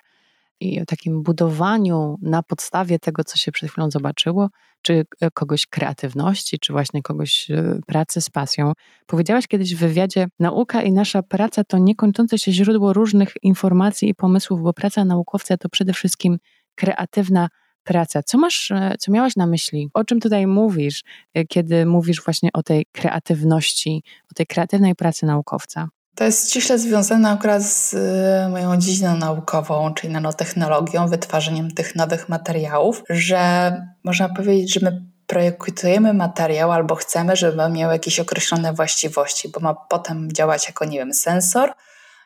[0.61, 4.49] I o takim budowaniu na podstawie tego, co się przed chwilą zobaczyło,
[4.83, 8.73] czy e, kogoś kreatywności, czy właśnie kogoś e, pracy z pasją.
[9.07, 14.15] Powiedziałaś kiedyś w wywiadzie: Nauka i nasza praca to niekończące się źródło różnych informacji i
[14.15, 16.39] pomysłów, bo praca naukowca to przede wszystkim
[16.75, 17.49] kreatywna
[17.89, 18.23] praca.
[18.23, 19.91] Co masz, e, co miałaś na myśli?
[19.95, 25.27] O czym tutaj mówisz, e, kiedy mówisz właśnie o tej kreatywności, o tej kreatywnej pracy
[25.27, 25.89] naukowca?
[26.15, 32.29] To jest ściśle związane akurat z e, moją dziedziną naukową, czyli nanotechnologią, wytwarzaniem tych nowych
[32.29, 33.73] materiałów, że
[34.05, 39.75] można powiedzieć, że my projektujemy materiał albo chcemy, żeby miał jakieś określone właściwości, bo ma
[39.75, 41.73] potem działać jako, nie wiem, sensor,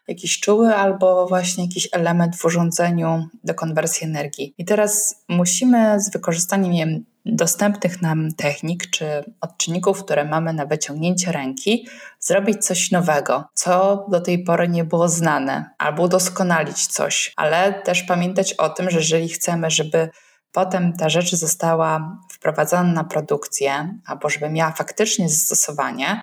[0.09, 4.55] jakiś czuły albo właśnie jakiś element w urządzeniu do konwersji energii.
[4.59, 9.05] I teraz musimy z wykorzystaniem wiem, dostępnych nam technik czy
[9.41, 11.89] odczynników, które mamy na wyciągnięcie ręki,
[12.21, 18.03] zrobić coś nowego, co do tej pory nie było znane, albo udoskonalić coś, ale też
[18.03, 20.11] pamiętać o tym, że jeżeli chcemy, żeby
[20.53, 26.23] potem ta rzecz została wprowadzona na produkcję, albo żeby miała faktycznie zastosowanie,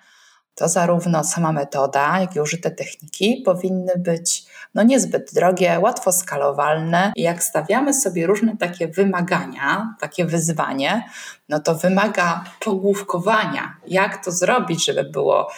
[0.60, 4.44] to zarówno sama metoda, jak i użyte techniki powinny być
[4.74, 7.12] no niezbyt drogie, łatwo skalowalne.
[7.16, 11.04] I jak stawiamy sobie różne takie wymagania, takie wyzwanie,
[11.48, 15.50] no to wymaga pogłówkowania, jak to zrobić, żeby było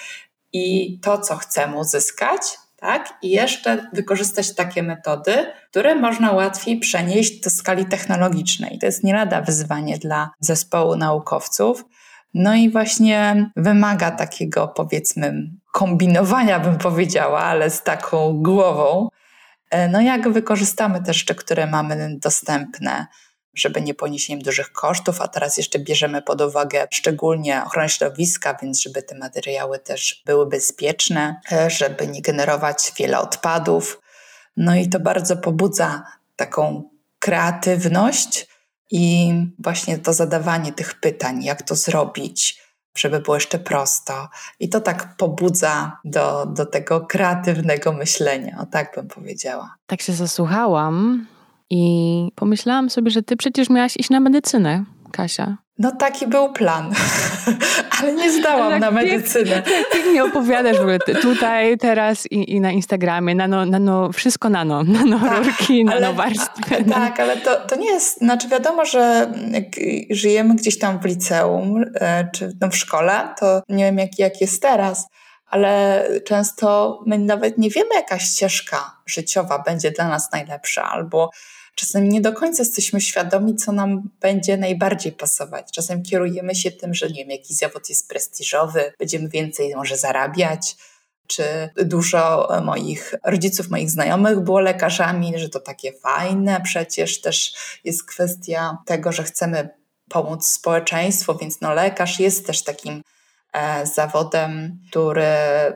[0.53, 2.41] i to, co chcemy uzyskać,
[2.77, 3.15] tak?
[3.23, 8.79] I jeszcze wykorzystać takie metody, które można łatwiej przenieść do skali technologicznej.
[8.79, 11.85] To jest nie lada wyzwanie dla zespołu naukowców.
[12.35, 19.09] No i właśnie wymaga takiego, powiedzmy, kombinowania, bym powiedziała, ale z taką głową.
[19.71, 23.07] E, no jak wykorzystamy te rzeczy, które mamy dostępne,
[23.55, 28.83] żeby nie ponieść dużych kosztów, a teraz jeszcze bierzemy pod uwagę szczególnie ochronę środowiska, więc
[28.83, 34.01] żeby te materiały też były bezpieczne, e, żeby nie generować wiele odpadów.
[34.57, 36.03] No i to bardzo pobudza
[36.37, 38.52] taką kreatywność
[38.93, 42.63] i właśnie to zadawanie tych pytań, jak to zrobić,
[42.97, 44.29] żeby było jeszcze prosto.
[44.61, 49.75] I to tak pobudza do, do tego kreatywnego myślenia, o tak bym powiedziała.
[49.87, 51.27] Tak się zasłuchałam
[51.71, 55.57] i pomyślałam sobie, że ty przecież miałaś iść na medycynę, Kasia.
[55.79, 56.93] No taki był plan,
[58.01, 59.63] ale nie zdałam tak na medycynę.
[59.63, 64.83] Tak pięknie opowiadasz w ogóle tutaj, teraz i, i na Instagramie, nano, nano, wszystko nano,
[64.83, 66.85] nanorurki, tak, nanowarstwy.
[66.91, 69.65] Tak, ale to, to nie jest, znaczy wiadomo, że jak
[70.11, 74.41] żyjemy gdzieś tam w liceum e, czy no w szkole, to nie wiem jak, jak
[74.41, 75.07] jest teraz,
[75.47, 81.31] ale często my nawet nie wiemy, jaka ścieżka życiowa będzie dla nas najlepsza, albo
[81.75, 85.73] Czasem nie do końca jesteśmy świadomi, co nam będzie najbardziej pasować.
[85.73, 90.77] Czasem kierujemy się tym, że nie wiem, jaki zawód jest prestiżowy, będziemy więcej może zarabiać,
[91.27, 91.45] czy
[91.77, 96.61] dużo moich rodziców, moich znajomych było lekarzami, że to takie fajne.
[96.65, 97.55] Przecież też
[97.85, 99.69] jest kwestia tego, że chcemy
[100.09, 103.03] pomóc społeczeństwu, więc no lekarz jest też takim
[103.53, 105.27] e, zawodem, który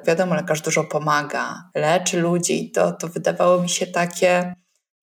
[0.06, 2.70] wiadomo, lekarz dużo pomaga, leczy ludzi.
[2.70, 4.54] To, to wydawało mi się takie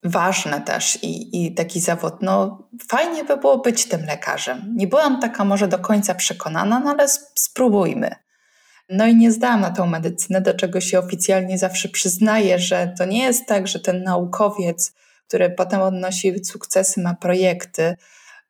[0.04, 2.13] ważne też i, i taki zawód.
[2.22, 4.74] No, fajnie by było być tym lekarzem.
[4.76, 8.16] Nie byłam taka może do końca przekonana, no ale spróbujmy.
[8.89, 13.06] No i nie zdałam na tą medycynę, do czego się oficjalnie zawsze przyznaję, że to
[13.06, 14.94] nie jest tak, że ten naukowiec,
[15.28, 17.96] który potem odnosi sukcesy, ma projekty,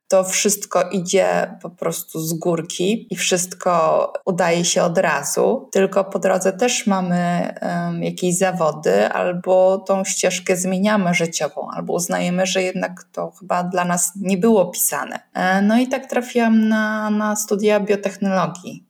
[0.08, 6.20] to wszystko idzie po prostu z górki i wszystko udaje się od razu, tylko po
[6.20, 13.04] drodze też mamy um, jakieś zawody, albo tą ścieżkę zmieniamy życiową, albo uznajemy, że jednak
[13.12, 15.20] to chyba dla nas nie było pisane.
[15.34, 18.88] E, no i tak trafiłam na, na studia biotechnologii.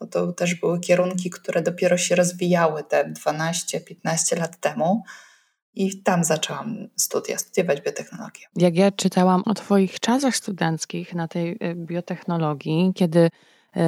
[0.00, 5.02] Bo to też były kierunki, które dopiero się rozwijały te 12-15 lat temu
[5.76, 8.46] i tam zaczęłam studia, studiować biotechnologię.
[8.56, 13.30] Jak ja czytałam o Twoich czasach studenckich na tej e, biotechnologii, kiedy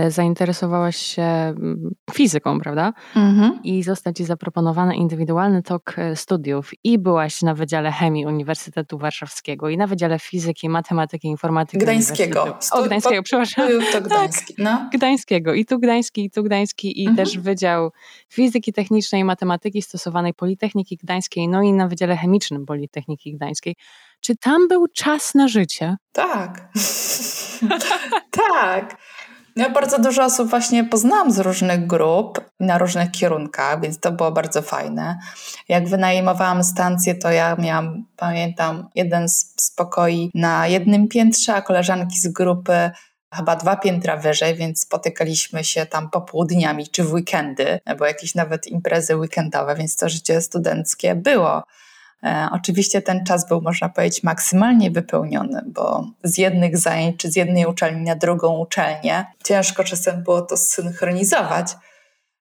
[0.08, 2.92] zainteresowałaś się mm, fizyką, prawda?
[3.16, 3.60] Mhm.
[3.64, 9.68] I został Ci zaproponowany indywidualny tok e, studiów i byłaś na Wydziale Chemii Uniwersytetu Warszawskiego
[9.68, 12.58] i na Wydziale Fizyki, Matematyki, Informatyki Gdańskiego.
[12.72, 13.68] O, Gdańskiego, przepraszam.
[13.92, 14.54] To Gdański.
[14.54, 14.88] Tak, no.
[14.92, 15.54] Gdańskiego.
[15.54, 17.16] I tu Gdański, i tu Gdański, i mhm.
[17.16, 17.90] też Wydział
[18.28, 23.74] Fizyki Technicznej i Matematyki Stosowanej Politechniki Gdańskiej, no i na Wydziale Chemicznym Politechniki Gdańskiej.
[24.20, 25.96] Czy tam był czas na życie?
[26.12, 26.68] Tak.
[28.52, 28.98] tak.
[29.58, 34.32] Ja bardzo dużo osób właśnie poznałam z różnych grup na różnych kierunkach, więc to było
[34.32, 35.18] bardzo fajne.
[35.68, 42.18] Jak wynajmowałam stację, to ja miałam, pamiętam, jeden z pokoi na jednym piętrze, a koleżanki
[42.18, 42.90] z grupy
[43.34, 48.66] chyba dwa piętra wyżej, więc spotykaliśmy się tam popołudniami czy w weekendy, bo jakieś nawet
[48.66, 51.62] imprezy weekendowe, więc to życie studenckie było.
[52.24, 57.36] E, oczywiście ten czas był, można powiedzieć, maksymalnie wypełniony, bo z jednych zajęć czy z
[57.36, 61.76] jednej uczelni na drugą uczelnię ciężko czasem było to synchronizować,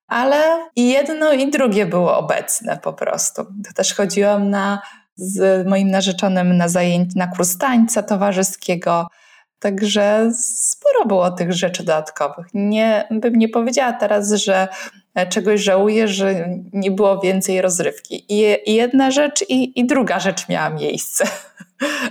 [0.08, 3.46] ale i jedno i drugie było obecne po prostu.
[3.76, 4.82] Też chodziłam na,
[5.16, 9.08] z moim narzeczonym na zajęć na kurs tańca towarzyskiego,
[9.60, 12.48] Także sporo było tych rzeczy dodatkowych.
[12.54, 14.68] Nie, bym nie powiedziała teraz, że
[15.26, 18.26] czegoś żałuję, że nie było więcej rozrywki.
[18.30, 21.28] I, i jedna rzecz, i, i druga rzecz miała miejsce.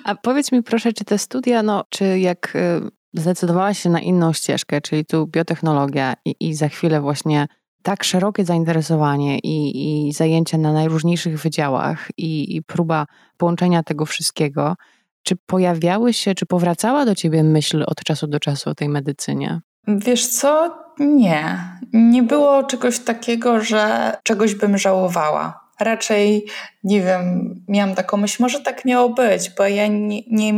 [0.05, 2.81] A powiedz mi proszę, czy te studia, no, czy jak e,
[3.15, 7.47] zdecydowałaś się na inną ścieżkę, czyli tu biotechnologia i, i za chwilę właśnie
[7.83, 14.77] tak szerokie zainteresowanie i, i zajęcia na najróżniejszych wydziałach i, i próba połączenia tego wszystkiego,
[15.23, 19.61] czy pojawiały się, czy powracała do ciebie myśl od czasu do czasu o tej medycynie?
[19.87, 20.79] Wiesz co?
[20.99, 21.59] Nie.
[21.93, 25.67] Nie było czegoś takiego, że czegoś bym żałowała.
[25.81, 26.47] Raczej,
[26.85, 30.53] nie wiem, miałam taką myśl, może tak miało być, bo ja nie, nie,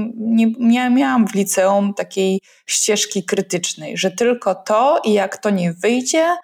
[0.59, 6.37] nie, miałam w liceum takiej ścieżki krytycznej, że tylko to i jak to nie wyjdzie,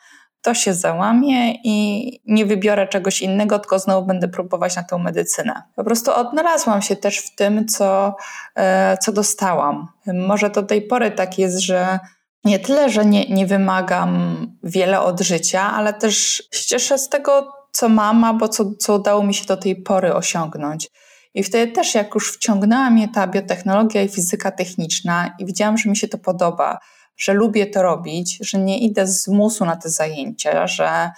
[0.42, 5.62] to się załamie i nie wybiorę czegoś innego, tylko znowu będę próbować na tą medycynę.
[5.76, 8.16] Po prostu odnalazłam się też w tym, co,
[8.56, 9.88] e, co dostałam.
[10.06, 11.98] Może do tej pory tak jest, że
[12.44, 17.88] nie tyle, że nie, nie wymagam wiele od życia, ale też cieszę z tego, co
[17.88, 20.90] mam, albo co, co udało mi się do tej pory osiągnąć.
[21.35, 25.90] I wtedy też, jak już wciągnęła mnie ta biotechnologia i fizyka techniczna, i widziałam, że
[25.90, 26.78] mi się to podoba,
[27.16, 31.11] że lubię to robić, że nie idę z musu na te zajęcia, że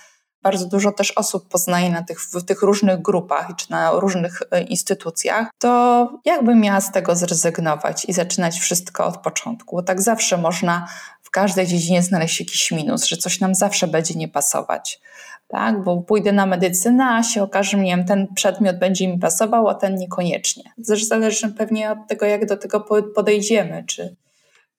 [0.43, 4.63] bardzo dużo też osób poznaję na tych, w tych różnych grupach czy na różnych e,
[4.63, 9.77] instytucjach, to jakbym miała z tego zrezygnować i zaczynać wszystko od początku.
[9.77, 10.89] Bo tak zawsze można
[11.37, 15.01] każdej dziedzinie znaleźć jakiś minus, że coś nam zawsze będzie nie pasować.
[15.49, 19.69] Tak, bo pójdę na medycynę, a się okaże, że wiem, ten przedmiot będzie mi pasował,
[19.69, 20.63] a ten niekoniecznie.
[20.79, 22.81] Zresztą zależy pewnie od tego, jak do tego
[23.15, 24.17] podejdziemy, czy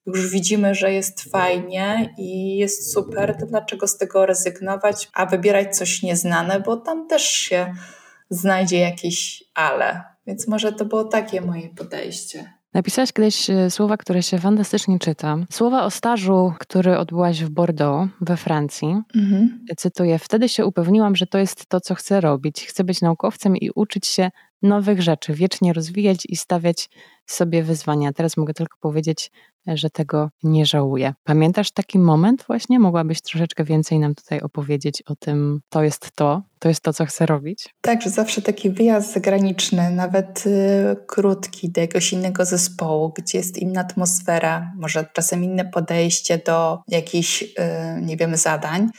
[0.05, 5.77] już widzimy, że jest fajnie i jest super, to dlaczego z tego rezygnować, a wybierać
[5.77, 7.73] coś nieznane, bo tam też się
[8.29, 10.03] znajdzie jakieś ale.
[10.27, 12.56] Więc może to było takie moje podejście.
[12.73, 15.37] Napisałaś kiedyś e, słowa, które się fantastycznie czyta.
[15.51, 19.01] Słowa o stażu, który odbyłaś w Bordeaux, we Francji.
[19.15, 19.65] Mhm.
[19.77, 22.65] Cytuję: Wtedy się upewniłam, że to jest to, co chcę robić.
[22.65, 26.89] Chcę być naukowcem i uczyć się nowych rzeczy, wiecznie rozwijać i stawiać
[27.25, 28.13] sobie wyzwania.
[28.13, 29.31] Teraz mogę tylko powiedzieć,
[29.67, 31.13] że tego nie żałuję.
[31.23, 32.79] Pamiętasz taki moment właśnie?
[32.79, 37.05] Mogłabyś troszeczkę więcej nam tutaj opowiedzieć o tym, to jest to, to jest to, co
[37.05, 37.75] chcę robić?
[37.81, 43.57] Tak, że zawsze taki wyjazd zagraniczny, nawet y, krótki, do jakiegoś innego zespołu, gdzie jest
[43.57, 47.47] inna atmosfera, może czasem inne podejście do jakichś, y,
[48.01, 48.89] nie wiem, zadań,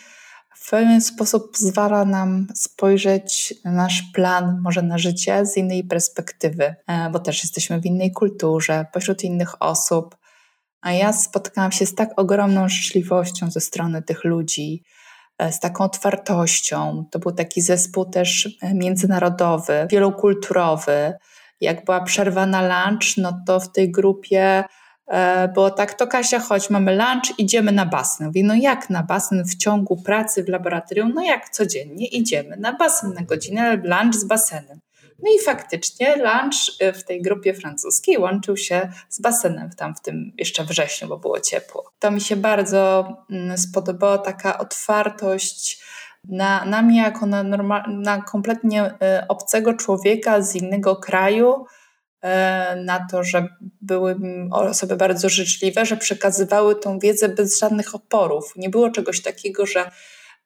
[0.61, 6.75] w pewien sposób pozwala nam spojrzeć na nasz plan, może na życie z innej perspektywy,
[6.87, 10.17] e, bo też jesteśmy w innej kulturze, pośród innych osób.
[10.81, 14.83] A ja spotkałam się z tak ogromną życzliwością ze strony tych ludzi,
[15.39, 17.05] e, z taką otwartością.
[17.11, 21.15] To był taki zespół też e, międzynarodowy, wielokulturowy.
[21.61, 24.65] Jak była przerwa na lunch, no to w tej grupie
[25.09, 28.27] e, było tak, to Kasia, chodź, mamy lunch, idziemy na basen.
[28.27, 31.13] Mówię, no jak na basen w ciągu pracy w laboratorium?
[31.15, 34.81] No jak codziennie idziemy na basen na godzinę, lunch z basenem.
[35.23, 40.01] No i faktycznie lunch y, w tej grupie francuskiej łączył się z basenem tam w
[40.01, 41.93] tym jeszcze wrześniu, bo było ciepło.
[41.99, 45.83] To mi się bardzo mm, spodobała taka otwartość
[46.25, 51.67] na, na mnie jako na, normal, na kompletnie y, obcego człowieka z innego kraju,
[52.77, 53.49] na to, że
[53.81, 54.17] były
[54.51, 58.53] osoby bardzo życzliwe, że przekazywały tą wiedzę bez żadnych oporów.
[58.57, 59.91] Nie było czegoś takiego, że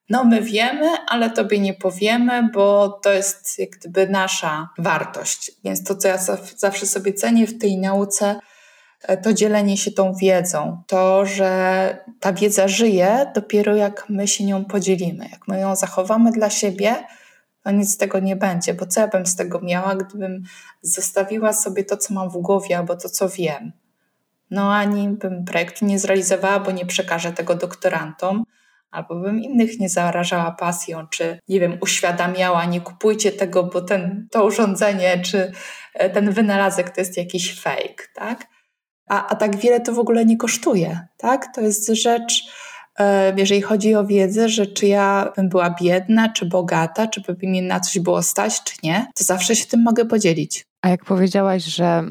[0.09, 5.53] no my wiemy, ale tobie nie powiemy, bo to jest jak gdyby nasza wartość.
[5.65, 6.19] Więc to, co ja
[6.57, 8.41] zawsze sobie cenię w tej nauce,
[9.03, 10.83] e, to dzielenie się tą wiedzą.
[10.87, 15.29] To, że ta wiedza żyje dopiero jak my się nią podzielimy.
[15.33, 16.95] Jak my ją zachowamy dla siebie,
[17.65, 20.43] to nic z tego nie będzie, bo co ja bym z tego miała, gdybym
[20.83, 23.73] zostawiła sobie to, co mam w głowie, albo to, co wiem.
[24.51, 28.45] No ani bym projektu nie zrealizowała, bo nie przekażę tego doktorantom,
[28.91, 34.29] albo bym innych nie zarażała pasją, czy nie wiem, uświadamiała, nie kupujcie tego, bo ten,
[34.31, 35.53] to urządzenie, czy
[35.95, 38.47] e, ten wynalazek to jest jakiś fake, tak?
[39.09, 41.55] A, a tak wiele to w ogóle nie kosztuje, tak?
[41.55, 42.45] To jest rzecz,
[43.37, 47.63] jeżeli chodzi o wiedzę, że czy ja bym była biedna, czy bogata, czy by mi
[47.63, 50.67] na coś było stać, czy nie, to zawsze się tym mogę podzielić.
[50.83, 52.09] A jak powiedziałaś, że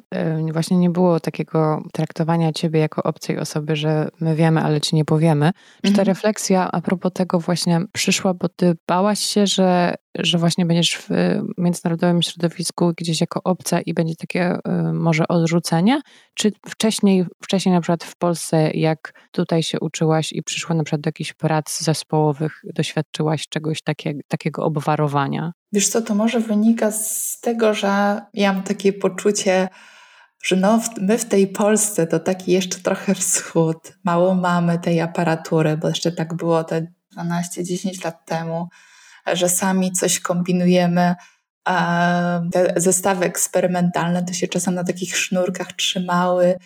[0.51, 5.05] właśnie nie było takiego traktowania ciebie jako obcej osoby, że my wiemy, ale ci nie
[5.05, 6.07] powiemy, czy ta mhm.
[6.07, 11.09] refleksja a propos tego właśnie przyszła, bo ty bałaś się, że, że właśnie będziesz w
[11.57, 16.01] międzynarodowym środowisku gdzieś jako obca i będzie takie y, może odrzucenie?
[16.33, 21.01] Czy wcześniej, wcześniej na przykład w Polsce, jak tutaj się uczyłaś i przyszła na przykład
[21.01, 25.51] do jakichś prac zespołowych, doświadczyłaś czegoś takie, takiego obwarowania?
[25.73, 29.69] Wiesz co, to może wynika z tego, że ja mam takie poczucie,
[30.43, 33.93] że no, my w tej Polsce to taki jeszcze trochę wschód.
[34.03, 38.67] Mało mamy tej aparatury, bo jeszcze tak było te 12-10 lat temu,
[39.33, 41.15] że sami coś kombinujemy.
[42.51, 46.57] Te zestawy eksperymentalne to się czasem na takich sznurkach trzymały.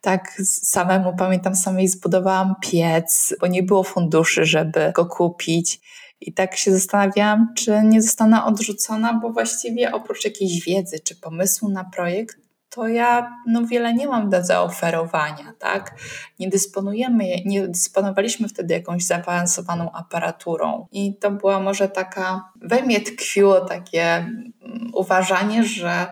[0.00, 5.80] Tak samemu pamiętam, samej zbudowałam piec, bo nie było funduszy, żeby go kupić
[6.26, 11.68] I tak się zastanawiałam, czy nie zostanę odrzucona, bo właściwie oprócz jakiejś wiedzy czy pomysłu
[11.68, 12.36] na projekt,
[12.74, 15.94] to ja no, wiele nie mam do zaoferowania, tak?
[16.38, 23.00] Nie dysponujemy, nie dysponowaliśmy wtedy jakąś zaawansowaną aparaturą i to była może taka, we mnie
[23.00, 24.52] tkwiło takie mm,
[24.94, 26.06] uważanie, że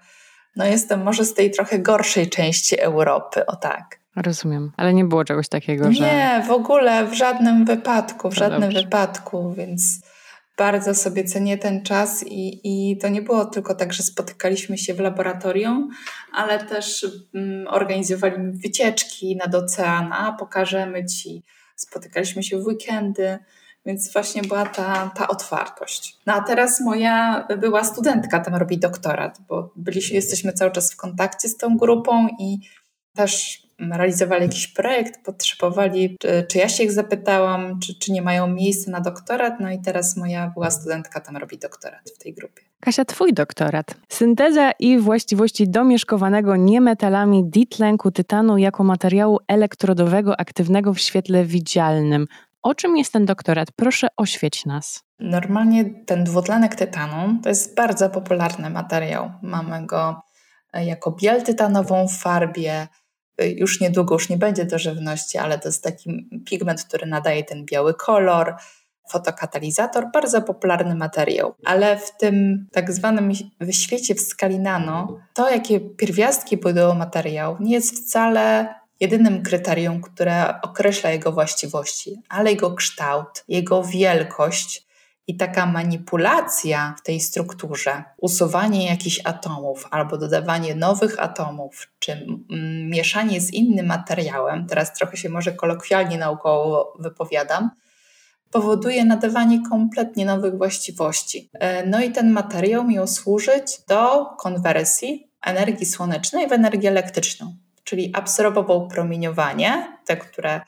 [0.57, 4.00] no jestem może z tej trochę gorszej części Europy, o tak.
[4.17, 6.05] Rozumiem, ale nie było czegoś takiego, że...
[6.05, 8.83] Nie, w ogóle w żadnym wypadku, w żadnym dobrze.
[8.83, 10.01] wypadku, więc
[10.59, 14.95] bardzo sobie cenię ten czas i, i to nie było tylko tak, że spotykaliśmy się
[14.95, 15.89] w laboratorium,
[16.33, 21.43] ale też mm, organizowaliśmy wycieczki nad oceana, pokażemy Ci,
[21.77, 23.39] spotykaliśmy się w weekendy,
[23.87, 26.17] więc właśnie była ta, ta otwartość.
[26.27, 30.97] No a teraz moja była studentka tam robi doktorat, bo byliśmy, jesteśmy cały czas w
[30.97, 32.59] kontakcie z tą grupą i
[33.15, 33.60] też
[33.93, 38.91] realizowali jakiś projekt, potrzebowali, czy, czy ja się ich zapytałam, czy, czy nie mają miejsca
[38.91, 42.63] na doktorat, no i teraz moja była studentka tam robi doktorat w tej grupie.
[42.81, 43.95] Kasia, twój doktorat.
[44.09, 52.27] Synteza i właściwości domieszkowanego niemetalami ditlenku tytanu jako materiału elektrodowego aktywnego w świetle widzialnym.
[52.63, 53.73] O czym jest ten doktorat?
[53.77, 55.05] Proszę oświeć nas.
[55.19, 59.31] Normalnie ten dwutlenek tytanu to jest bardzo popularny materiał.
[59.43, 60.23] Mamy go
[60.73, 62.89] e, jako biel tytanową w farbie,
[63.45, 67.65] już niedługo już nie będzie do żywności, ale to jest taki pigment, który nadaje ten
[67.65, 68.55] biały kolor.
[69.11, 73.33] Fotokatalizator, bardzo popularny materiał, ale w tym tak zwanym
[73.71, 80.61] świecie w skali nano, to jakie pierwiastki budują materiał, nie jest wcale jedynym kryterium, które
[80.63, 84.87] określa jego właściwości, ale jego kształt, jego wielkość,
[85.31, 92.89] i taka manipulacja w tej strukturze, usuwanie jakichś atomów albo dodawanie nowych atomów, czy mm,
[92.89, 97.71] mieszanie z innym materiałem, teraz trochę się może kolokwialnie naukowo wypowiadam,
[98.51, 101.51] powoduje nadawanie kompletnie nowych właściwości.
[101.55, 108.11] E, no i ten materiał miał służyć do konwersji energii słonecznej w energię elektryczną, czyli
[108.15, 110.61] absorbował promieniowanie, te, które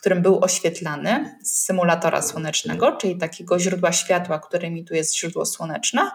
[0.00, 6.10] którym był oświetlany z symulatora słonecznego, czyli takiego źródła światła, które emituje źródło słoneczne.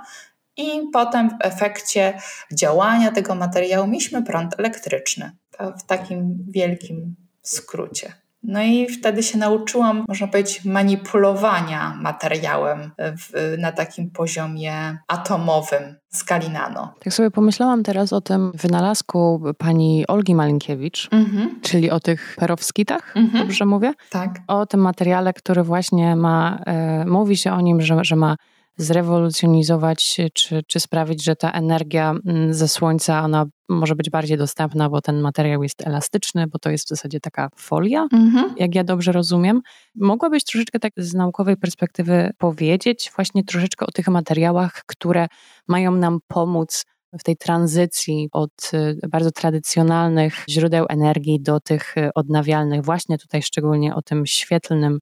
[0.57, 2.19] I potem w efekcie
[2.53, 5.31] działania tego materiału mieliśmy prąd elektryczny.
[5.79, 8.24] w takim wielkim skrócie.
[8.47, 16.49] No i wtedy się nauczyłam, można powiedzieć, manipulowania materiałem w, na takim poziomie atomowym, skali
[16.49, 16.93] nano.
[17.03, 21.59] Tak sobie pomyślałam teraz o tym wynalazku pani Olgi Malinkiewicz, mhm.
[21.61, 23.43] czyli o tych perowskitach, mhm.
[23.43, 23.93] dobrze mówię?
[24.09, 24.39] Tak.
[24.47, 28.35] O tym materiale, który właśnie ma, e, mówi się o nim, że, że ma
[28.77, 34.89] zrewolucjonizować, czy, czy sprawić, że ta energia mm, ze słońca, ona może być bardziej dostępna,
[34.89, 38.53] bo ten materiał jest elastyczny, bo to jest w zasadzie taka folia, mhm.
[38.57, 39.61] jak ja dobrze rozumiem.
[39.95, 45.27] Mogłabyś troszeczkę tak z naukowej perspektywy powiedzieć właśnie troszeczkę o tych materiałach, które
[45.67, 46.85] mają nam pomóc
[47.19, 53.41] w tej tranzycji od y, bardzo tradycjonalnych źródeł energii do tych y, odnawialnych, właśnie tutaj
[53.41, 54.99] szczególnie o tym świetlnym,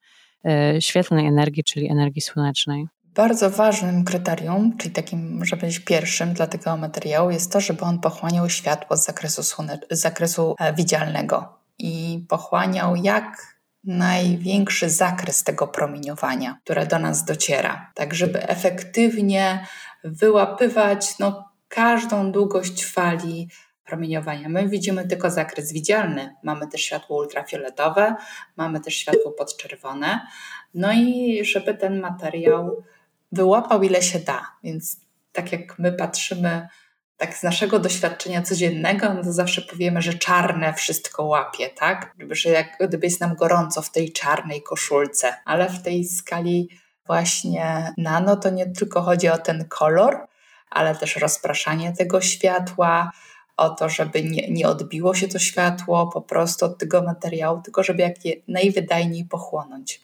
[0.78, 2.88] y, świetlnej energii, czyli energii słonecznej.
[3.16, 8.00] Bardzo ważnym kryterium, czyli takim, może być pierwszym dla tego materiału, jest to, żeby on
[8.00, 13.54] pochłaniał światło z zakresu, słone- z zakresu e, widzialnego i pochłaniał jak
[13.84, 19.68] największy zakres tego promieniowania, które do nas dociera, tak żeby efektywnie
[20.04, 23.50] wyłapywać no, każdą długość fali
[23.86, 24.50] promieniowania.
[24.50, 28.16] My widzimy tylko zakres widzialny, mamy też światło ultrafioletowe,
[28.58, 30.28] mamy też światło podczerwone,
[30.74, 32.84] no i żeby ten materiał
[33.34, 34.48] wyłapał ile się da.
[34.64, 34.98] Więc
[35.32, 36.68] tak jak my patrzymy
[37.18, 42.16] tak z naszego doświadczenia codziennego, no to zawsze powiemy, że czarne wszystko łapie, tak?
[42.30, 46.70] Że jak gdyby jest nam gorąco w tej czarnej koszulce, ale w tej skali
[47.06, 50.28] właśnie nano to nie tylko chodzi o ten kolor,
[50.70, 53.12] ale też rozpraszanie tego światła,
[53.58, 57.84] o to, żeby nie, nie odbiło się to światło po prostu od tego materiału, tylko
[57.84, 58.16] żeby jak
[58.48, 60.02] najwydajniej pochłonąć.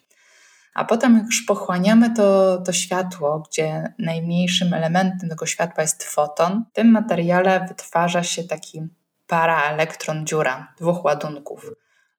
[0.74, 6.64] A potem, jak już pochłaniamy to, to światło, gdzie najmniejszym elementem tego światła jest foton,
[6.72, 8.82] w tym materiale wytwarza się taki
[9.28, 11.72] paraelektron dziura dwóch ładunków.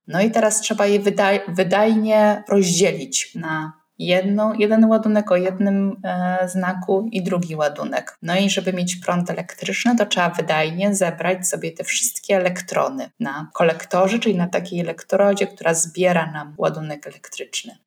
[0.08, 6.48] No i teraz trzeba je wydaj, wydajnie rozdzielić na jedno, jeden ładunek o jednym e,
[6.48, 8.18] znaku i drugi ładunek.
[8.22, 13.50] No i żeby mieć prąd elektryczny, to trzeba wydajnie zebrać sobie te wszystkie elektrony na
[13.52, 17.78] kolektorze, czyli na takiej elektrodzie, która zbiera nam ładunek elektryczny.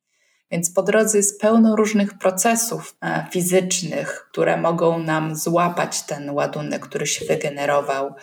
[0.54, 6.82] Więc po drodze jest pełno różnych procesów e, fizycznych, które mogą nam złapać ten ładunek,
[6.82, 8.14] który się wygenerował,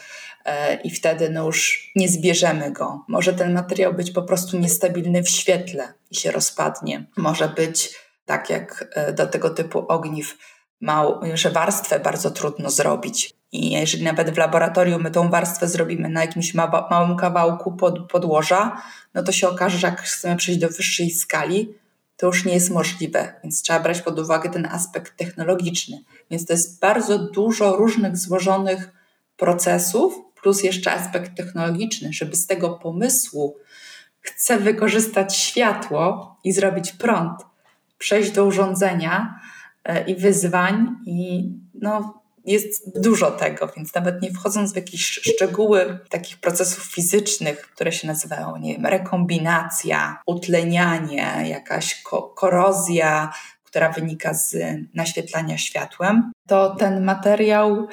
[0.46, 3.06] e, i wtedy no już nie zbierzemy go.
[3.08, 7.06] Może ten materiał być po prostu niestabilny w świetle i się rozpadnie.
[7.18, 10.38] Może być tak jak e, do tego typu ogniw,
[11.34, 13.34] że warstwę bardzo trudno zrobić.
[13.52, 16.54] I jeżeli nawet w laboratorium my tą warstwę zrobimy na jakimś
[16.90, 18.82] małym kawałku pod, podłoża,
[19.14, 21.81] no to się okaże, że jak chcemy przejść do wyższej skali,
[22.22, 23.34] to już nie jest możliwe.
[23.44, 26.04] Więc trzeba brać pod uwagę ten aspekt technologiczny.
[26.32, 28.92] Więc to jest bardzo dużo różnych złożonych
[29.38, 33.58] procesów, plus jeszcze aspekt technologiczny, żeby z tego pomysłu
[34.20, 37.40] chcę wykorzystać światło i zrobić prąd,
[37.98, 39.40] przejść do urządzenia
[39.84, 46.00] e, i wyzwań i no, jest dużo tego, więc nawet nie wchodząc w jakieś szczegóły
[46.10, 53.34] takich procesów fizycznych, które się nazywają, nie wiem, rekombinacja, utlenianie, jakaś ko korozja,
[53.64, 54.58] która wynika z
[54.94, 57.88] naświetlania światłem, to ten materiał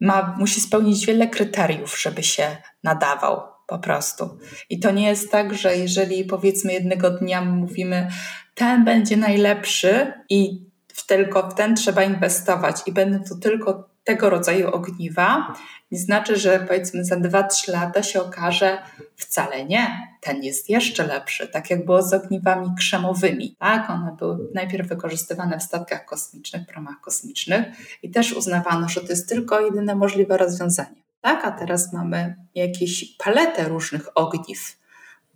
[0.00, 4.38] ma, musi spełnić wiele kryteriów, żeby się nadawał po prostu.
[4.70, 8.08] I to nie jest tak, że jeżeli powiedzmy jednego dnia mówimy,
[8.54, 10.64] ten będzie najlepszy i
[11.06, 15.54] tylko w ten trzeba inwestować i będą to tylko tego rodzaju ogniwa,
[15.90, 18.78] nie znaczy, że powiedzmy za 2-3 lata się okaże
[19.16, 23.56] wcale nie, ten jest jeszcze lepszy, tak jak było z ogniwami krzemowymi.
[23.58, 27.66] Tak, one były najpierw wykorzystywane w statkach kosmicznych, promach kosmicznych
[28.02, 31.04] i też uznawano, że to jest tylko jedyne możliwe rozwiązanie.
[31.20, 34.76] Tak, a teraz mamy jakieś paletę różnych ogniw.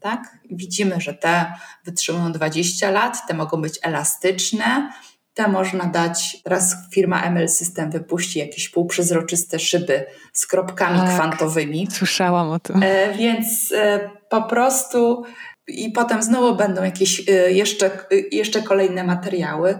[0.00, 0.38] Tak?
[0.50, 1.52] Widzimy, że te
[1.84, 4.92] wytrzymują 20 lat, te mogą być elastyczne,
[5.38, 11.88] te można dać, teraz firma ML System wypuści jakieś półprzezroczyste szyby z kropkami tak, kwantowymi.
[11.90, 12.82] Słyszałam o tym.
[12.82, 15.24] E, więc e, po prostu
[15.68, 19.78] i potem znowu będą jakieś e, jeszcze, e, jeszcze kolejne materiały.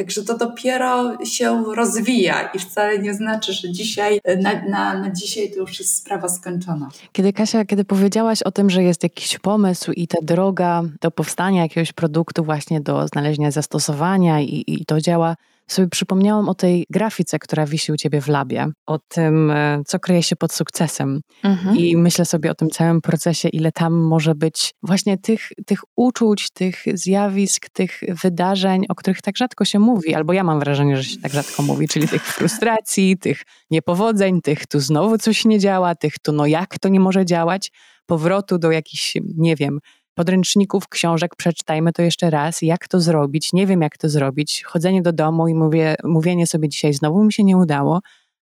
[0.00, 5.50] Także to dopiero się rozwija i wcale nie znaczy, że dzisiaj, na, na, na dzisiaj
[5.50, 6.88] to już jest sprawa skończona.
[7.12, 11.62] Kiedy Kasia, kiedy powiedziałaś o tym, że jest jakiś pomysł i ta droga do powstania
[11.62, 15.36] jakiegoś produktu właśnie do znalezienia zastosowania i, i to działa
[15.72, 19.98] sobie przypomniałam o tej grafice, która wisi u ciebie w labie, o tym, e, co
[19.98, 21.20] kryje się pod sukcesem.
[21.42, 21.76] Mhm.
[21.76, 26.50] I myślę sobie o tym całym procesie, ile tam może być właśnie tych, tych uczuć,
[26.50, 31.04] tych zjawisk, tych wydarzeń, o których tak rzadko się mówi, albo ja mam wrażenie, że
[31.04, 35.94] się tak rzadko mówi, czyli tych frustracji, tych niepowodzeń, tych tu znowu coś nie działa,
[35.94, 37.70] tych tu no jak to nie może działać,
[38.10, 39.78] powrotu do jakichś, nie wiem,
[40.20, 45.02] podręczników, książek, przeczytajmy to jeszcze raz, jak to zrobić, nie wiem jak to zrobić, chodzenie
[45.02, 48.00] do domu i mówię, mówienie sobie dzisiaj znowu mi się nie udało,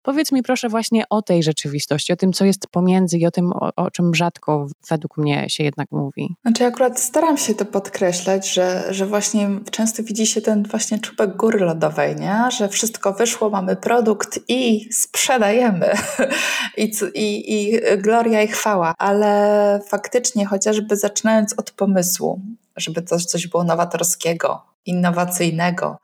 [0.05, 3.53] Powiedz mi proszę właśnie o tej rzeczywistości, o tym, co jest pomiędzy i o tym,
[3.53, 6.35] o, o, czym rzadko według mnie się jednak mówi.
[6.41, 11.35] Znaczy akurat staram się to podkreślać, że, że właśnie często widzi się ten właśnie czubek
[11.35, 12.49] góry lodowej, nie?
[12.57, 15.93] że wszystko wyszło, mamy produkt i sprzedajemy
[16.77, 22.41] I, i, i gloria i chwała, ale faktycznie chociażby zaczynając od pomysłu,
[22.77, 25.97] żeby to coś było nowatorskiego, innowacyjnego,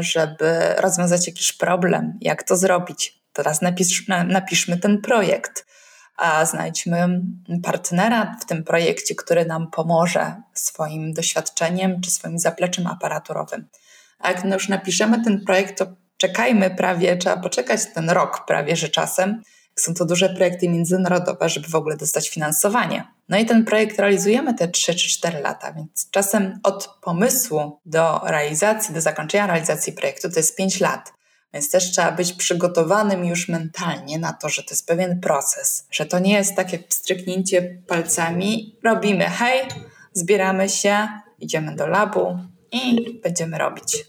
[0.00, 3.20] żeby rozwiązać jakiś problem, jak to zrobić.
[3.32, 5.66] Teraz napisz, napiszmy ten projekt,
[6.16, 7.20] a znajdźmy
[7.62, 13.68] partnera w tym projekcie, który nam pomoże swoim doświadczeniem czy swoim zapleczem aparaturowym.
[14.18, 15.86] A jak już napiszemy ten projekt, to
[16.16, 19.42] czekajmy prawie, trzeba poczekać ten rok prawie, że czasem,
[19.76, 23.04] są to duże projekty międzynarodowe, żeby w ogóle dostać finansowanie.
[23.28, 28.20] No i ten projekt realizujemy te 3 czy 4 lata, więc czasem od pomysłu do
[28.24, 31.12] realizacji, do zakończenia realizacji projektu to jest 5 lat.
[31.54, 36.06] Więc też trzeba być przygotowanym już mentalnie na to, że to jest pewien proces, że
[36.06, 39.68] to nie jest takie stryknięcie palcami, robimy hej,
[40.12, 41.08] zbieramy się,
[41.38, 42.38] idziemy do labu
[42.72, 44.04] i będziemy robić.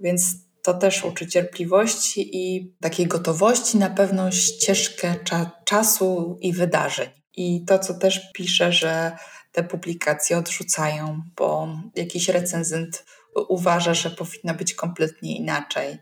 [0.00, 7.08] Więc to też uczy cierpliwości i takiej gotowości na pewną ścieżkę cza czasu i wydarzeń.
[7.36, 9.12] I to, co też piszę, że
[9.52, 13.04] te publikacje odrzucają, bo jakiś recenzent
[13.48, 15.98] uważa, że powinno być kompletnie inaczej.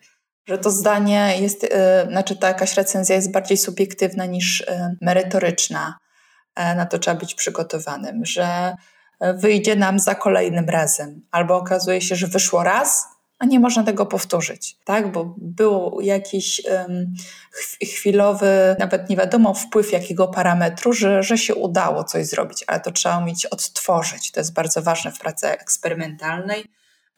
[0.46, 1.70] Że to zdanie jest, yy,
[2.08, 5.98] znaczy ta jakaś recenzja jest bardziej subiektywna niż yy, merytoryczna.
[6.58, 8.74] Yy, na to trzeba być przygotowanym, że
[9.20, 13.04] wyjdzie nam za kolejnym razem, albo okazuje się, że wyszło raz,
[13.38, 15.12] a nie można tego powtórzyć, tak?
[15.12, 17.14] Bo był jakiś um,
[17.94, 22.90] chwilowy, nawet nie wiadomo wpływ jakiego parametru, że, że się udało coś zrobić, ale to
[22.92, 24.32] trzeba umieć odtworzyć.
[24.32, 26.64] To jest bardzo ważne w pracy eksperymentalnej,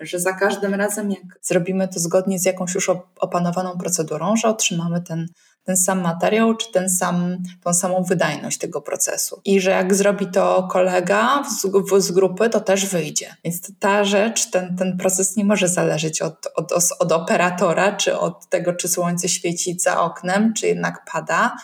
[0.00, 2.90] że za każdym razem, jak zrobimy to zgodnie z jakąś już
[3.20, 5.26] opanowaną procedurą, że otrzymamy ten
[5.68, 9.40] ten sam materiał, czy ten sam, tą samą wydajność tego procesu.
[9.44, 11.66] I że jak zrobi to kolega z,
[12.04, 13.36] z grupy, to też wyjdzie.
[13.44, 18.48] Więc ta rzecz, ten, ten proces nie może zależeć od, od, od operatora, czy od
[18.48, 21.56] tego, czy słońce świeci za oknem, czy jednak pada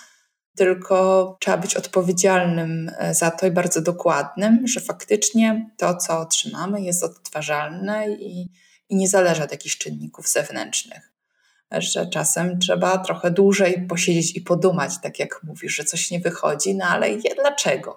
[0.57, 6.81] tylko trzeba być odpowiedzialnym e, za to i bardzo dokładnym, że faktycznie to, co otrzymamy,
[6.81, 8.51] jest odtwarzalne i,
[8.89, 11.13] i nie zależy od jakichś czynników zewnętrznych.
[11.71, 16.75] Że czasem trzeba trochę dłużej posiedzieć i podumać, tak jak mówisz, że coś nie wychodzi,
[16.75, 17.07] no ale
[17.41, 17.97] dlaczego?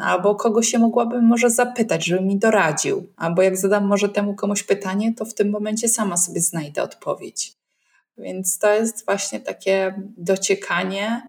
[0.00, 3.12] Albo kogo się mogłabym może zapytać, żeby mi doradził.
[3.16, 7.57] Albo jak zadam może temu komuś pytanie, to w tym momencie sama sobie znajdę odpowiedź.
[8.18, 11.28] Więc to jest właśnie takie dociekanie,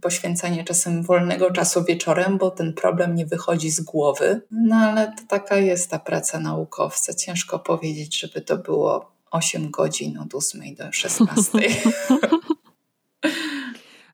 [0.00, 4.42] poświęcanie czasem wolnego czasu wieczorem, bo ten problem nie wychodzi z głowy.
[4.50, 7.14] No ale to taka jest ta praca naukowca.
[7.14, 11.58] Ciężko powiedzieć, żeby to było 8 godzin od 8 do 16.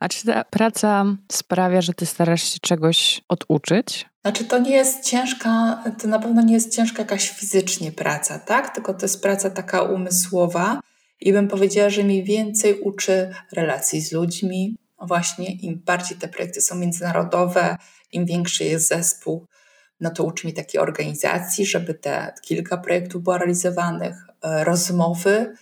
[0.01, 4.07] A czy ta praca sprawia, że ty starasz się czegoś oduczyć?
[4.23, 8.75] Znaczy, to nie jest ciężka, to na pewno nie jest ciężka jakaś fizycznie praca, tak?
[8.75, 10.81] Tylko to jest praca taka umysłowa
[11.21, 14.77] i bym powiedziała, że mi więcej uczy relacji z ludźmi.
[15.01, 17.77] Właśnie im bardziej te projekty są międzynarodowe,
[18.13, 19.47] im większy jest zespół,
[20.01, 25.55] no to uczy mi takiej organizacji, żeby te kilka projektów było realizowanych, e, rozmowy,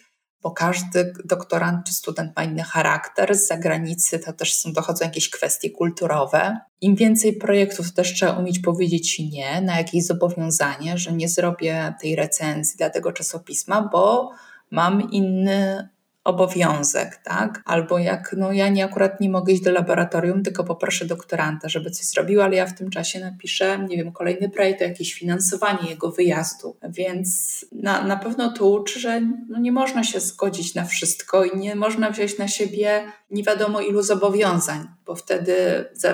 [0.42, 3.34] bo każdy doktorant czy student ma inny charakter.
[3.34, 6.58] Z zagranicy to też są, dochodzą jakieś kwestie kulturowe.
[6.80, 12.16] Im więcej projektów, też trzeba umieć powiedzieć nie, na jakieś zobowiązanie, że nie zrobię tej
[12.16, 14.30] recenzji dla tego czasopisma, bo
[14.74, 15.88] mam inny
[16.24, 17.62] obowiązek, tak?
[17.64, 21.90] Albo jak, no ja nie akurat nie mogę iść do laboratorium, tylko poproszę doktoranta, żeby
[21.90, 26.10] coś zrobił, ale ja w tym czasie napiszę, nie wiem, kolejny projekt, jakieś finansowanie jego
[26.10, 26.76] wyjazdu.
[26.88, 31.58] Więc na, na pewno to uczy, że no nie można się zgodzić na wszystko i
[31.58, 35.54] nie można wziąć na siebie nie wiadomo ilu zobowiązań, bo wtedy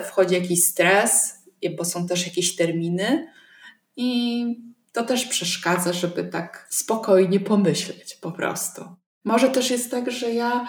[0.05, 1.35] wchodzi jakiś stres,
[1.77, 3.27] bo są też jakieś terminy
[3.97, 8.85] i to też przeszkadza, żeby tak spokojnie pomyśleć po prostu.
[9.25, 10.67] Może też jest tak, że ja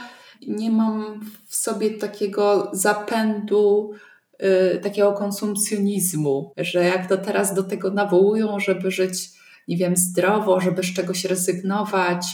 [0.48, 3.92] nie mam w sobie takiego zapędu,
[4.40, 9.30] yy, takiego konsumpcjonizmu, że jak to teraz do tego nawołują, żeby żyć,
[9.68, 12.26] nie wiem, zdrowo, żeby z czegoś rezygnować,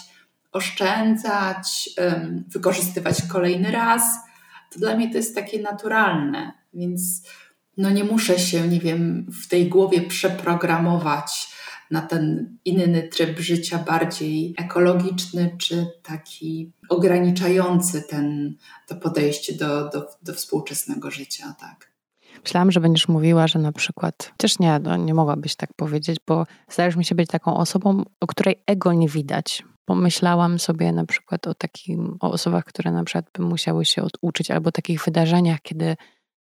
[0.52, 4.04] oszczędzać, yy, wykorzystywać kolejny raz,
[4.74, 7.22] to dla mnie to jest takie naturalne, więc
[7.78, 11.57] no nie muszę się, nie wiem, w tej głowie przeprogramować
[11.92, 18.56] na ten inny tryb życia, bardziej ekologiczny, czy taki ograniczający ten,
[18.88, 21.92] to podejście do, do, do współczesnego życia, tak.
[22.44, 26.46] Myślałam, że będziesz mówiła, że na przykład, chociaż nie, no nie mogłabyś tak powiedzieć, bo
[26.72, 29.64] zdajesz mi się być taką osobą, o której ego nie widać.
[29.86, 34.52] Pomyślałam sobie na przykład o takim, o osobach, które na przykład by musiały się oduczyć,
[34.52, 35.96] albo takich wydarzeniach, kiedy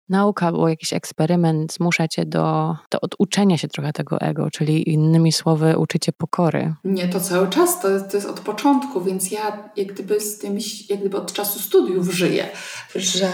[0.08, 5.32] nauka albo jakiś eksperyment zmusza cię do, do oduczenia się trochę tego ego, czyli innymi
[5.32, 6.74] słowy uczycie pokory.
[6.84, 10.58] Nie, to cały czas, to, to jest od początku, więc ja jak gdyby z tym,
[10.88, 12.48] jak gdyby od czasu studiów żyję,
[12.94, 13.28] że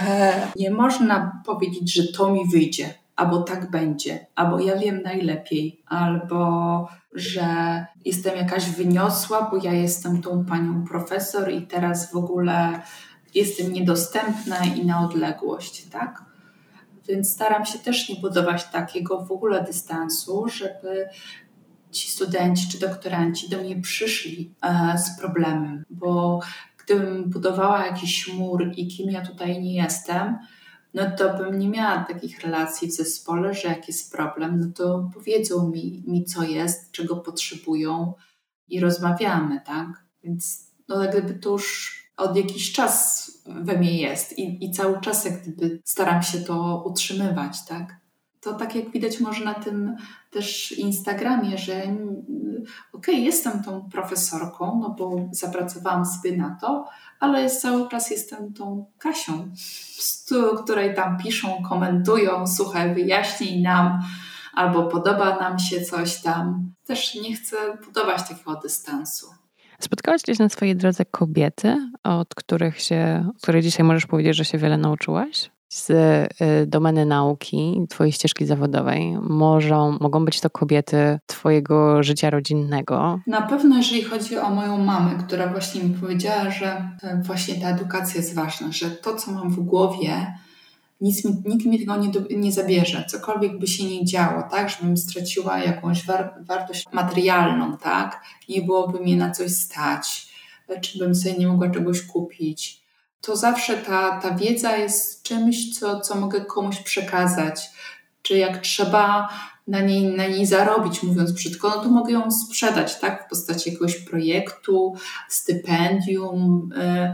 [0.56, 6.88] nie można powiedzieć, że to mi wyjdzie, albo tak będzie, albo ja wiem najlepiej, albo
[7.12, 7.46] że
[8.04, 12.80] jestem jakaś wyniosła, bo ja jestem tą panią profesor i teraz w ogóle
[13.34, 16.29] jestem niedostępna i na odległość, tak?
[17.10, 21.08] Więc staram się też nie budować takiego w ogóle dystansu, żeby
[21.90, 26.40] ci studenci czy doktoranci do mnie przyszli e, z problemem, bo
[26.84, 30.38] gdybym budowała jakiś mur i kim ja tutaj nie jestem,
[30.94, 35.10] no to bym nie miała takich relacji w zespole, że jak jest problem, no to
[35.14, 38.14] powiedzą mi, mi co jest, czego potrzebują
[38.68, 39.86] i rozmawiamy, tak?
[40.24, 45.24] Więc no, gdyby to już od jakiś czas we mnie jest i, i cały czas
[45.24, 48.00] jak gdyby staram się to utrzymywać, tak?
[48.40, 49.96] To tak jak widać może na tym
[50.30, 56.88] też Instagramie, że okej, okay, jestem tą profesorką, no bo zapracowałam sobie na to,
[57.20, 59.50] ale cały czas jestem tą Kasią,
[60.64, 64.00] której tam piszą, komentują, słuchaj, wyjaśnij nam,
[64.54, 66.72] albo podoba nam się coś tam.
[66.86, 69.39] Też nie chcę budować takiego dystansu.
[69.80, 74.58] Spotkałaś gdzieś na swojej drodze kobiety, od których się, której dzisiaj możesz powiedzieć, że się
[74.58, 75.50] wiele nauczyłaś?
[75.68, 79.18] Z y, domeny nauki, twojej ścieżki zawodowej.
[79.22, 83.20] Możą, mogą być to kobiety twojego życia rodzinnego.
[83.26, 86.66] Na pewno, jeżeli chodzi o moją mamę, która właśnie mi powiedziała, że
[87.02, 90.26] e, właśnie ta edukacja jest ważna, że to, co mam w głowie,
[91.00, 95.58] nic nikt mi tego nie, nie zabierze, cokolwiek by się nie działo, tak, żebym straciła
[95.58, 100.28] jakąś war, wartość materialną, tak, nie byłoby mnie na coś stać,
[100.80, 102.80] czy bym sobie nie mogła czegoś kupić.
[103.20, 107.70] To zawsze ta, ta wiedza jest czymś, co, co mogę komuś przekazać,
[108.22, 109.28] czy jak trzeba
[109.66, 113.70] na niej, na niej zarobić, mówiąc brzydko, no to mogę ją sprzedać, tak, w postaci
[113.70, 114.94] jakiegoś projektu,
[115.28, 117.12] stypendium, yy,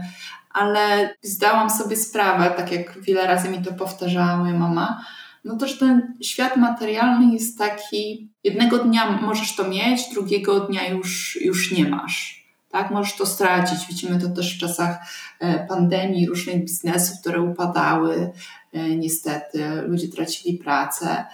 [0.57, 5.05] ale zdałam sobie sprawę, tak jak wiele razy mi to powtarzała moja mama,
[5.45, 10.89] no to, że ten świat materialny jest taki, jednego dnia możesz to mieć, drugiego dnia
[10.89, 12.47] już, już nie masz.
[12.71, 13.87] Tak, możesz to stracić.
[13.87, 14.97] Widzimy to też w czasach
[15.39, 18.31] e, pandemii, różnych biznesów, które upadały.
[18.73, 21.25] E, niestety, ludzie tracili pracę.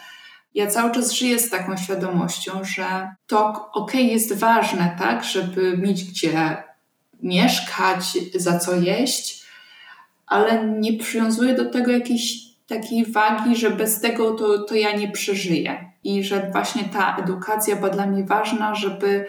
[0.53, 6.03] Ja cały czas żyję z taką świadomością, że to ok, jest ważne, tak, żeby mieć
[6.03, 6.63] gdzie
[7.23, 9.45] mieszkać, za co jeść,
[10.27, 15.11] ale nie przywiązuję do tego jakiejś takiej wagi, że bez tego to, to ja nie
[15.11, 15.91] przeżyję.
[16.03, 19.25] I że właśnie ta edukacja była dla mnie ważna, żeby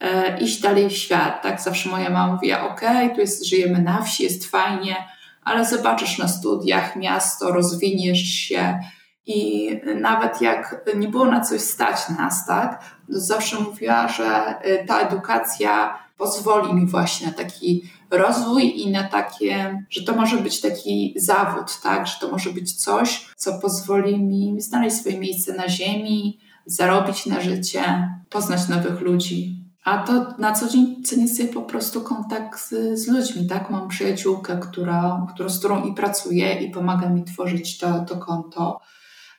[0.00, 1.42] e, iść dalej w świat.
[1.42, 2.80] Tak zawsze moja mama mówiła, ok,
[3.14, 4.96] tu jest, żyjemy na wsi, jest fajnie,
[5.44, 8.78] ale zobaczysz na studiach miasto, rozwiniesz się
[9.26, 9.70] i
[10.00, 15.00] nawet jak nie było na coś stać nas, tak, to zawsze mówiła, że e, ta
[15.00, 21.14] edukacja pozwoli mi właśnie na taki rozwój i na takie, że to może być taki
[21.16, 26.40] zawód, tak, że to może być coś, co pozwoli mi znaleźć swoje miejsce na ziemi,
[26.66, 29.64] zarobić na życie, poznać nowych ludzi.
[29.84, 33.70] A to na co dzień cenię sobie po prostu kontakt z, z ludźmi, tak?
[33.70, 38.80] Mam przyjaciółkę, która, która, z którą i pracuję i pomaga mi tworzyć to, to konto.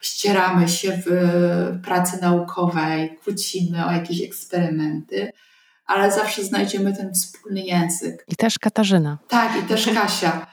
[0.02, 1.12] Ścieramy się w
[1.84, 5.32] pracy naukowej, kłócimy o jakieś eksperymenty
[5.90, 8.26] ale zawsze znajdziemy ten wspólny język.
[8.28, 9.18] I też Katarzyna.
[9.28, 10.48] Tak, i też Kasia.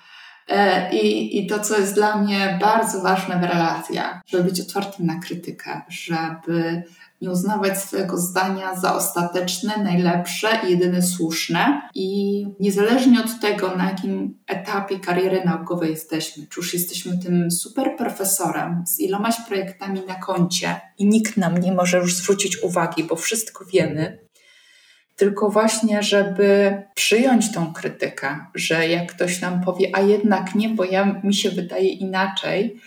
[0.48, 5.06] E, I, I to, co jest dla mnie bardzo ważne w relacjach, żeby być otwartym
[5.06, 6.82] na krytykę, żeby
[7.20, 11.80] nie uznawać swojego zdania za ostateczne, najlepsze i jedyne słuszne.
[11.94, 17.96] I niezależnie od tego, na jakim etapie kariery naukowej jesteśmy, czy już jesteśmy tym super
[17.98, 23.16] profesorem z ilomaś projektami na koncie i nikt nam nie może już zwrócić uwagi, bo
[23.16, 24.25] wszystko wiemy,
[25.16, 30.84] tylko właśnie, żeby przyjąć tą krytykę, że jak ktoś nam powie, a jednak nie, bo
[30.84, 32.80] ja, mi się wydaje inaczej,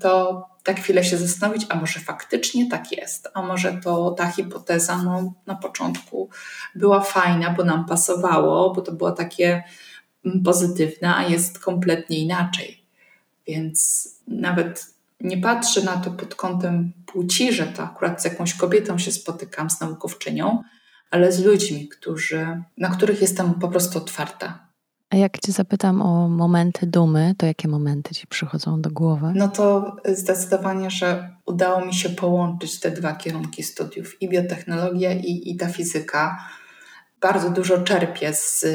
[0.00, 5.02] to tak chwilę się zastanowić, a może faktycznie tak jest, a może to ta hipoteza
[5.02, 6.30] no, na początku
[6.74, 9.62] była fajna, bo nam pasowało, bo to było takie
[10.24, 12.84] mm, pozytywne, a jest kompletnie inaczej.
[13.46, 14.86] Więc nawet
[15.20, 19.70] nie patrzę na to pod kątem płci, że to akurat z jakąś kobietą się spotykam,
[19.70, 20.62] z naukowczynią,
[21.10, 24.68] ale z ludźmi, którzy, na których jestem po prostu otwarta.
[25.10, 29.32] A jak Cię zapytam o momenty dumy, to jakie momenty Ci przychodzą do głowy?
[29.34, 35.50] No to zdecydowanie, że udało mi się połączyć te dwa kierunki studiów i biotechnologia, i,
[35.50, 36.44] i ta fizyka.
[37.20, 38.66] Bardzo dużo czerpię z,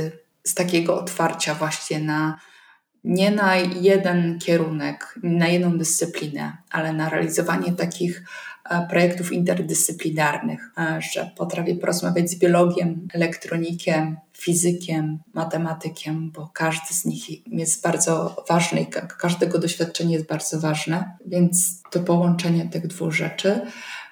[0.43, 2.39] z takiego otwarcia właśnie na
[3.03, 8.23] nie na jeden kierunek, na jedną dyscyplinę, ale na realizowanie takich
[8.89, 17.47] projektów interdyscyplinarnych, e, że potrafię porozmawiać z biologiem, elektronikiem, fizykiem, matematykiem, bo każdy z nich
[17.47, 18.88] jest bardzo ważny i
[19.20, 23.61] każdego doświadczenie jest bardzo ważne, więc to połączenie tych dwóch rzeczy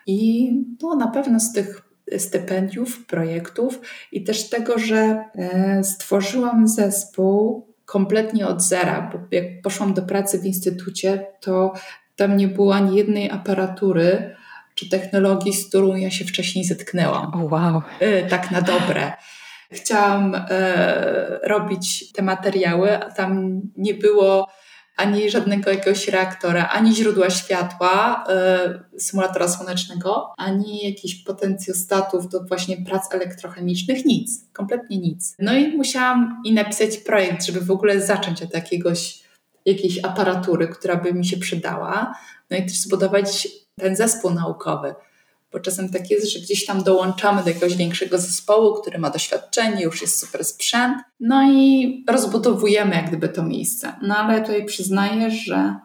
[0.08, 1.82] i no, na pewno z tych
[2.18, 3.82] stypendiów, projektów
[4.12, 10.39] i też tego, że e, stworzyłam zespół kompletnie od zera, bo jak poszłam do pracy
[10.39, 11.74] w instytucie, to
[12.16, 14.36] tam nie było ani jednej aparatury,
[14.82, 17.34] czy technologii, z którą ja się wcześniej zetknęłam.
[17.34, 17.82] Oh, wow.
[17.99, 19.13] E, tak na dobre.
[19.71, 24.47] Chciałam e, robić te materiały, a tam nie było
[24.97, 32.77] ani żadnego jakiegoś reaktora, ani źródła światła, e, symulatora słonecznego, ani jakichś potencjostatów do właśnie
[32.77, 35.36] prac elektrochemicznych, nic, kompletnie nic.
[35.39, 39.23] No i musiałam i napisać projekt, żeby w ogóle zacząć od jakiegoś,
[39.65, 42.13] jakiejś aparatury, która by mi się przydała,
[42.49, 43.47] no i też zbudować
[43.82, 44.95] ten zespół naukowy.
[45.51, 49.84] Bo czasem tak jest, że gdzieś tam dołączamy do jakiegoś większego zespołu, który ma doświadczenie,
[49.84, 53.95] już jest super sprzęt, no i rozbudowujemy jak gdyby to miejsce.
[54.01, 55.75] No ale tutaj przyznaję, że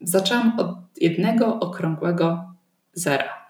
[0.00, 2.54] zaczęłam od jednego okrągłego
[2.92, 3.46] zera.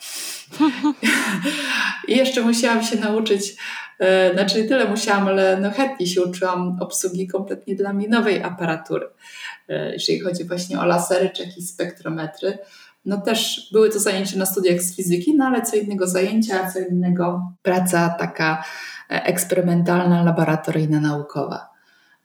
[2.09, 3.57] I jeszcze musiałam się nauczyć,
[3.98, 9.07] e, znaczy tyle musiałam, ale no chętnie się uczyłam obsługi kompletnie dla mnie nowej aparatury,
[9.68, 12.59] e, jeżeli chodzi właśnie o lasery czy jakieś spektrometry
[13.07, 16.78] no też były to zajęcia na studiach z fizyki, no ale co innego zajęcia, co
[16.78, 18.64] innego praca taka
[19.11, 21.76] e, eksperymentalna, laboratoryjna, naukowa.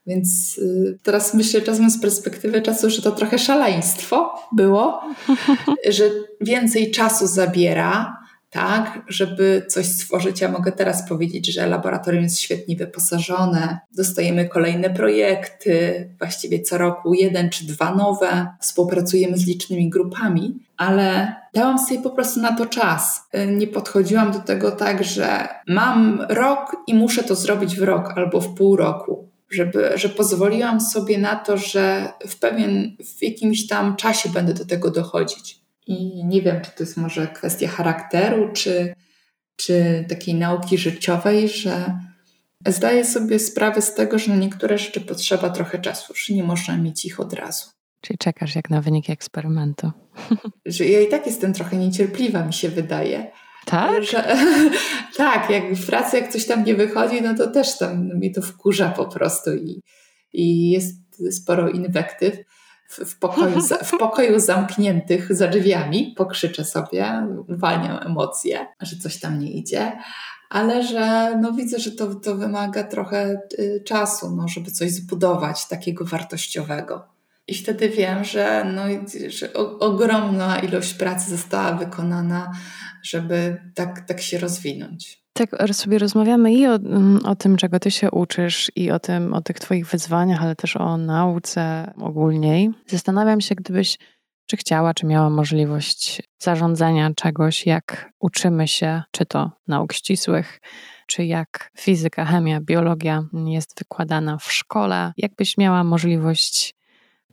[0.06, 5.02] Więc y, teraz myślę czasem z perspektywy czasu, że to trochę szaleństwo było,
[5.90, 6.04] że
[6.40, 8.21] więcej czasu zabiera,
[8.52, 10.40] tak, żeby coś stworzyć.
[10.40, 17.14] Ja mogę teraz powiedzieć, że laboratorium jest świetnie wyposażone, dostajemy kolejne projekty, właściwie co roku
[17.14, 22.66] jeden czy dwa nowe, współpracujemy z licznymi grupami, ale dałam sobie po prostu na to
[22.66, 23.28] czas.
[23.56, 28.40] Nie podchodziłam do tego tak, że mam rok i muszę to zrobić w rok albo
[28.40, 29.28] w pół roku.
[29.52, 34.64] żeby, że pozwoliłam sobie na to, że w pewien, w jakimś tam czasie będę do
[34.64, 35.61] tego dochodzić.
[35.86, 38.94] I nie wiem, czy to jest może kwestia charakteru, czy,
[39.56, 41.98] czy takiej nauki życiowej, że
[42.66, 46.76] zdaję sobie sprawę z tego, że na niektóre rzeczy potrzeba trochę czasu, że nie można
[46.76, 47.66] mieć ich od razu.
[48.00, 49.90] Czyli czekasz jak na wyniki eksperymentu.
[50.66, 53.30] Że ja i tak jestem trochę niecierpliwa, mi się wydaje.
[53.64, 54.04] Tak?
[54.04, 54.36] Że,
[55.16, 58.42] tak, jak w pracy jak coś tam nie wychodzi, no to też tam mnie to
[58.42, 59.82] wkurza po prostu i,
[60.32, 60.96] i jest
[61.30, 62.36] sporo inwektyw.
[62.92, 69.52] W, pokoju, w pokoju zamkniętych za drzwiami pokrzyczę sobie, uwalniam emocje, że coś tam nie
[69.52, 69.92] idzie,
[70.50, 75.68] ale że no widzę, że to, to wymaga trochę y, czasu, no, żeby coś zbudować
[75.68, 77.08] takiego wartościowego.
[77.48, 78.82] I wtedy wiem, że, no,
[79.28, 82.52] że ogromna ilość pracy została wykonana,
[83.02, 85.21] żeby tak, tak się rozwinąć.
[85.32, 89.34] Tak sobie rozmawiamy i o, mm, o tym, czego ty się uczysz, i o tym,
[89.34, 92.70] o tych twoich wyzwaniach, ale też o nauce ogólniej.
[92.86, 93.98] Zastanawiam się, gdybyś
[94.46, 100.60] czy chciała, czy miała możliwość zarządzania czegoś, jak uczymy się, czy to nauk ścisłych,
[101.06, 106.74] czy jak fizyka, chemia, biologia jest wykładana w szkole, jakbyś miała możliwość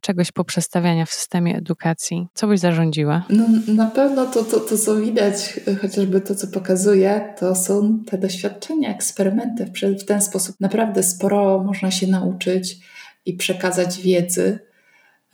[0.01, 2.27] czegoś poprzestawiania w systemie edukacji?
[2.33, 3.25] Co byś zarządziła?
[3.29, 8.17] No, na pewno to, to, to, co widać, chociażby to, co pokazuje, to są te
[8.17, 9.71] doświadczenia, eksperymenty.
[9.99, 12.77] W ten sposób naprawdę sporo można się nauczyć
[13.25, 14.59] i przekazać wiedzy,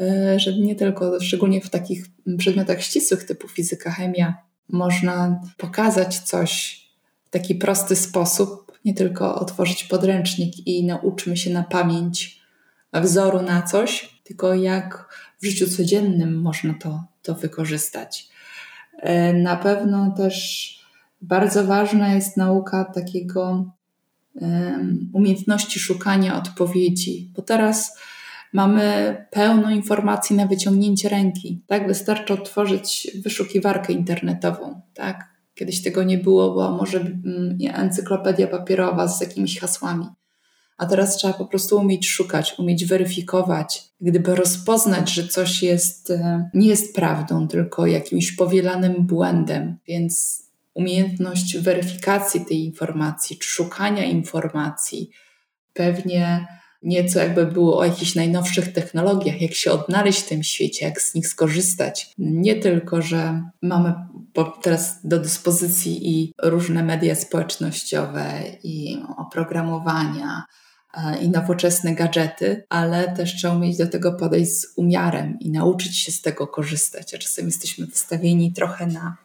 [0.01, 2.05] e, że nie tylko, szczególnie w takich
[2.37, 4.37] przedmiotach ścisłych typu fizyka, chemia,
[4.69, 6.81] można pokazać coś
[7.25, 12.41] w taki prosty sposób, nie tylko otworzyć podręcznik i nauczmy się na pamięć
[12.93, 15.09] wzoru na coś, tylko jak
[15.41, 18.29] w życiu codziennym można to, to wykorzystać.
[18.97, 20.69] E, na pewno też
[21.21, 23.71] bardzo ważna jest nauka takiego
[25.13, 27.97] umiejętności szukania odpowiedzi, bo teraz
[28.53, 31.61] mamy pełno informacji na wyciągnięcie ręki.
[31.67, 34.81] Tak, wystarczy otworzyć wyszukiwarkę internetową.
[34.93, 35.29] Tak?
[35.55, 40.05] Kiedyś tego nie było, była może mm, encyklopedia papierowa z jakimiś hasłami
[40.77, 46.49] a teraz trzeba po prostu umieć szukać, umieć weryfikować, gdyby rozpoznać, że coś jest, e,
[46.53, 49.77] nie jest prawdą, tylko jakimś powielanym błędem.
[49.87, 55.09] Więc umiejętność weryfikacji tej informacji, czy szukania informacji,
[55.73, 56.47] pewnie
[56.83, 61.15] nieco jakby było o jakichś najnowszych technologiach, jak się odnaleźć w tym świecie, jak z
[61.15, 62.13] nich skorzystać.
[62.17, 63.93] Nie tylko, że mamy
[64.61, 70.43] teraz do dyspozycji i różne media społecznościowe, i oprogramowania,
[71.21, 76.11] i nowoczesne gadżety, ale też trzeba umieć do tego podejść z umiarem i nauczyć się
[76.11, 77.13] z tego korzystać.
[77.13, 79.17] A czasem jesteśmy wystawieni trochę na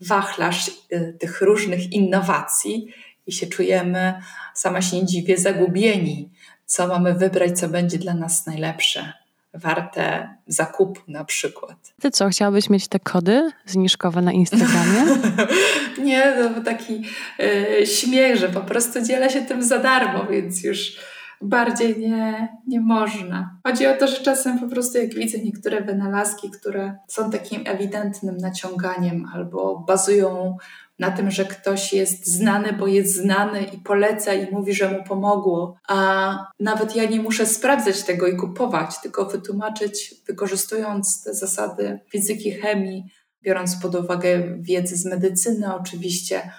[0.00, 2.88] wachlarz e, tych różnych innowacji
[3.26, 4.14] i się czujemy,
[4.54, 6.30] sama się nie dziwię, zagubieni,
[6.66, 9.23] co mamy wybrać, co będzie dla nas najlepsze
[9.54, 11.94] warte zakupu na przykład.
[12.00, 15.16] Ty co, chciałabyś mieć te kody zniżkowe na Instagramie?
[16.04, 17.02] nie, to taki
[17.38, 20.96] yy, śmiech, że po prostu dzielę się tym za darmo, więc już
[21.42, 23.58] bardziej nie, nie można.
[23.66, 28.36] Chodzi o to, że czasem po prostu jak widzę niektóre wynalazki, które są takim ewidentnym
[28.36, 30.56] naciąganiem albo bazują
[30.98, 35.04] na tym, że ktoś jest znany, bo jest znany i poleca i mówi, że mu
[35.04, 35.76] pomogło.
[35.88, 42.52] A nawet ja nie muszę sprawdzać tego i kupować, tylko wytłumaczyć, wykorzystując te zasady fizyki,
[42.52, 43.04] chemii,
[43.42, 46.50] biorąc pod uwagę wiedzę z medycyny oczywiście,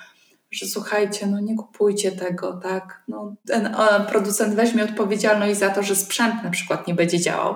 [0.52, 3.04] że słuchajcie, no nie kupujcie tego, tak?
[3.08, 3.76] No, ten
[4.10, 7.56] producent weźmie odpowiedzialność za to, że sprzęt na przykład nie będzie działał,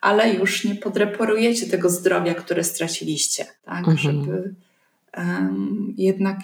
[0.00, 3.88] ale już nie podreporujecie tego zdrowia, które straciliście, tak?
[3.88, 3.98] Mhm.
[3.98, 4.54] Żeby
[5.96, 6.38] jednak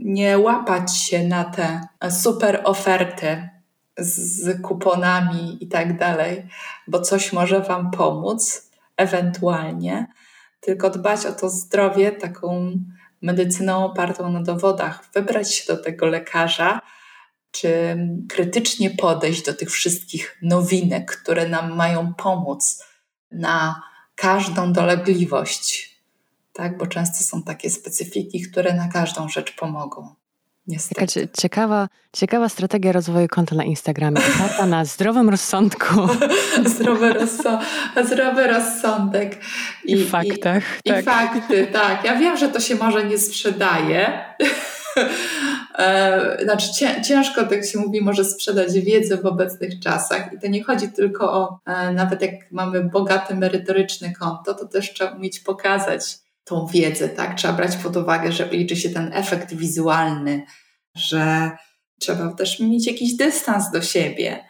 [0.00, 3.48] nie łapać się na te super oferty
[3.98, 6.46] z kuponami i tak dalej,
[6.88, 10.06] bo coś może Wam pomóc ewentualnie,
[10.60, 12.72] tylko dbać o to zdrowie taką
[13.22, 16.80] medycyną opartą na dowodach, wybrać się do tego lekarza,
[17.50, 17.98] czy
[18.28, 22.84] krytycznie podejść do tych wszystkich nowinek, które nam mają pomóc
[23.30, 23.82] na
[24.14, 25.97] każdą dolegliwość
[26.58, 26.78] tak?
[26.78, 30.14] bo często są takie specyfiki, które na każdą rzecz pomogą.
[30.66, 31.06] Niestety.
[31.06, 35.94] Taka ciekawa, ciekawa strategia rozwoju konta na Instagramie, oparta na zdrowym rozsądku.
[36.74, 37.60] Zdrowy, rozso
[38.04, 39.40] zdrowy rozsądek.
[39.84, 40.64] I, I faktach.
[40.84, 41.02] I, tak.
[41.02, 42.04] I fakty, tak.
[42.04, 44.10] Ja wiem, że to się może nie sprzedaje.
[45.78, 46.68] E, znaczy
[47.04, 51.32] ciężko, tak się mówi, może sprzedać wiedzę w obecnych czasach i to nie chodzi tylko
[51.32, 56.18] o, e, nawet jak mamy bogate merytoryczne konto, to też trzeba umieć pokazać
[56.48, 57.36] tą wiedzę, tak?
[57.36, 60.42] Trzeba brać pod uwagę, że liczy się ten efekt wizualny,
[60.96, 61.50] że
[62.00, 64.48] trzeba też mieć jakiś dystans do siebie,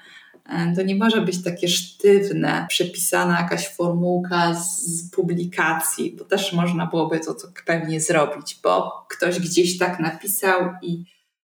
[0.49, 6.87] E, to nie może być takie sztywne, przepisana jakaś formułka z publikacji, bo też można
[6.87, 11.05] byłoby to, to pewnie zrobić, bo ktoś gdzieś tak napisał i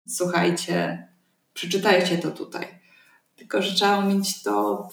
[0.09, 1.09] słuchajcie,
[1.55, 2.67] przeczytajcie to tutaj.
[3.37, 4.89] Tylko, że trzeba mieć to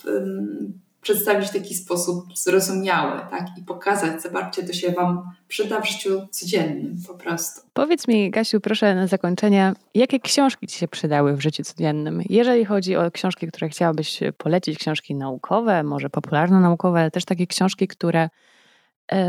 [1.01, 3.47] przedstawić w taki sposób zrozumiały, tak?
[3.57, 7.61] I pokazać, zobaczcie, to się Wam przyda w życiu codziennym po prostu.
[7.73, 12.21] Powiedz mi, Gasiu, proszę na zakończenie, jakie książki Ci się przydały w życiu codziennym?
[12.29, 17.87] Jeżeli chodzi o książki, które chciałabyś polecić, książki naukowe, może popularno-naukowe, ale też takie książki,
[17.87, 18.29] które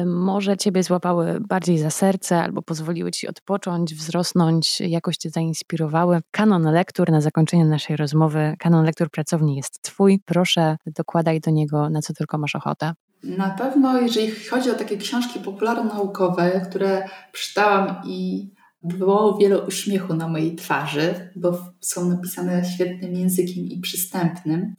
[0.06, 6.20] może Ciebie złapały bardziej za serce albo pozwoliły Ci odpocząć, wzrosnąć, jakoś Cię zainspirowały.
[6.30, 10.20] Kanon lektur na zakończenie naszej rozmowy, kanon lektur pracowni jest Twój.
[10.24, 12.92] Proszę, dokładaj do niego na co tylko masz ochotę.
[13.22, 18.50] Na pewno, jeżeli chodzi o takie książki popularno-naukowe, które przeczytałam i
[18.82, 24.74] było wiele uśmiechu na mojej twarzy, bo są napisane świetnym językiem i przystępnym,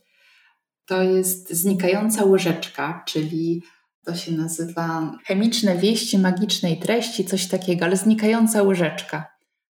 [0.86, 3.64] to jest Znikająca łyżeczka, czyli
[4.06, 9.26] to się nazywa chemiczne wieści magicznej treści, coś takiego, ale znikająca łyżeczka.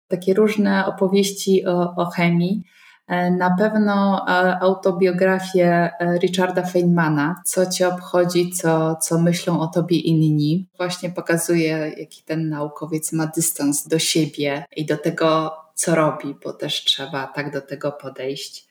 [0.07, 2.63] Takie różne opowieści o, o chemii.
[3.07, 9.67] E, na pewno e, autobiografię e, Richarda Feynmana, co cię obchodzi, co, co myślą o
[9.67, 10.69] tobie inni.
[10.77, 16.53] Właśnie pokazuje, jaki ten naukowiec ma dystans do siebie i do tego, co robi, bo
[16.53, 18.67] też trzeba tak do tego podejść.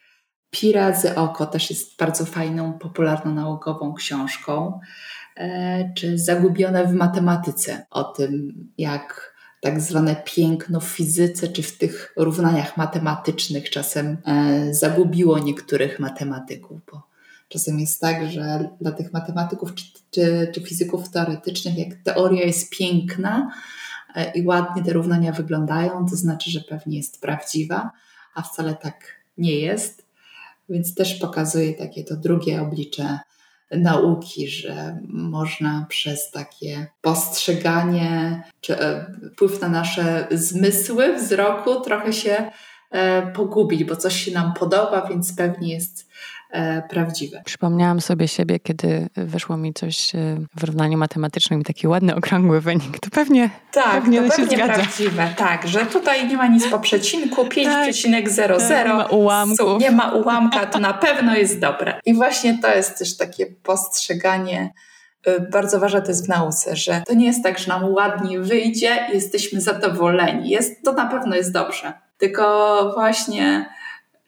[0.51, 4.81] Pira z oko też jest bardzo fajną, popularną naukową książką.
[5.41, 11.79] E, czy zagubione w matematyce, o tym, jak tak zwane piękno w fizyce czy w
[11.79, 17.03] tych równaniach matematycznych czasem e, zagubiło niektórych matematyków, bo
[17.49, 22.71] czasem jest tak, że dla tych matematyków czy, czy, czy fizyków teoretycznych, jak teoria jest
[22.79, 23.51] piękna
[24.15, 27.91] e, i ładnie te równania wyglądają, to znaczy, że pewnie jest prawdziwa,
[28.35, 29.05] a wcale tak
[29.39, 30.07] nie jest.
[30.69, 33.19] Więc też pokazuje takie to drugie oblicze
[33.71, 42.51] nauki, że można przez takie postrzeganie czy e, wpływ na nasze zmysły wzroku trochę się
[42.91, 46.11] e, pogubić, bo coś się nam podoba, więc pewnie jest
[46.91, 47.43] prawdziwe.
[47.45, 50.19] Przypomniałam sobie siebie, kiedy wyszło mi coś e,
[50.57, 52.99] w równaniu matematycznym, taki ładny, okrągły wynik.
[53.01, 54.75] To pewnie, tak, pewnie to się pewnie zgadza.
[54.75, 55.29] prawdziwe.
[55.37, 58.69] Tak, że tutaj nie ma nic po przecinku, 5,00.
[58.69, 59.81] Tak, nie ma ułamków.
[59.81, 62.01] Nie ma ułamka, to na pewno jest dobre.
[62.07, 64.73] I właśnie to jest też takie postrzeganie
[65.29, 68.41] y, bardzo ważne to jest w nauce, że to nie jest tak, że nam ładnie
[68.41, 70.51] wyjdzie i jesteśmy zadowoleni.
[70.51, 71.93] Jest, to na pewno jest dobrze.
[72.19, 73.67] Tylko właśnie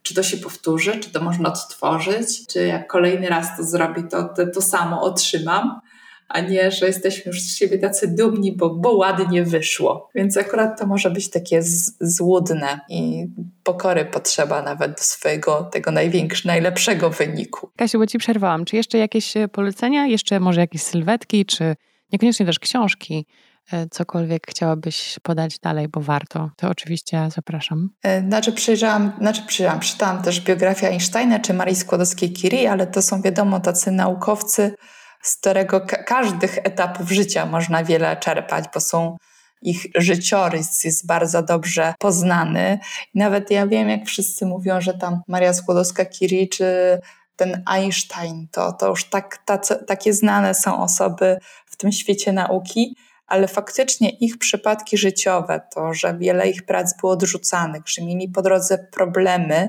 [0.03, 4.25] czy to się powtórzy, czy to można odtworzyć, czy jak kolejny raz to zrobi, to,
[4.25, 5.81] to, to samo otrzymam,
[6.29, 10.09] a nie, że jesteśmy już z siebie tacy dumni, bo, bo ładnie wyszło.
[10.15, 13.27] Więc akurat to może być takie z, złudne i
[13.63, 17.71] pokory potrzeba nawet do swojego tego największego, najlepszego wyniku.
[17.77, 18.65] Kasiu, bo Ci przerwałam.
[18.65, 20.07] Czy jeszcze jakieś polecenia?
[20.07, 21.75] Jeszcze może jakieś sylwetki, czy
[22.13, 23.27] niekoniecznie też książki?
[23.73, 27.91] E, cokolwiek chciałabyś podać dalej, bo warto, to oczywiście zapraszam.
[28.03, 33.23] E, znaczy przyjrzałam, znaczy przyjrzałam, czytałam też biografię Einsteina czy Marii Skłodowskiej-Curie, ale to są
[33.23, 34.75] wiadomo tacy naukowcy,
[35.23, 39.17] z którego ka każdych etapów życia można wiele czerpać, bo są
[39.63, 42.79] ich życiorys jest bardzo dobrze poznany.
[43.15, 46.99] Nawet ja wiem, jak wszyscy mówią, że tam Maria Skłodowska-Curie czy
[47.37, 52.97] ten Einstein, to, to już tak, tacy, takie znane są osoby w tym świecie nauki,
[53.27, 58.43] ale faktycznie ich przypadki życiowe, to, że wiele ich prac było odrzucanych, że mieli po
[58.43, 59.69] drodze problemy,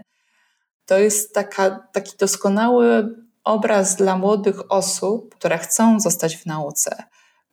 [0.85, 7.03] to jest taka, taki doskonały obraz dla młodych osób, które chcą zostać w nauce,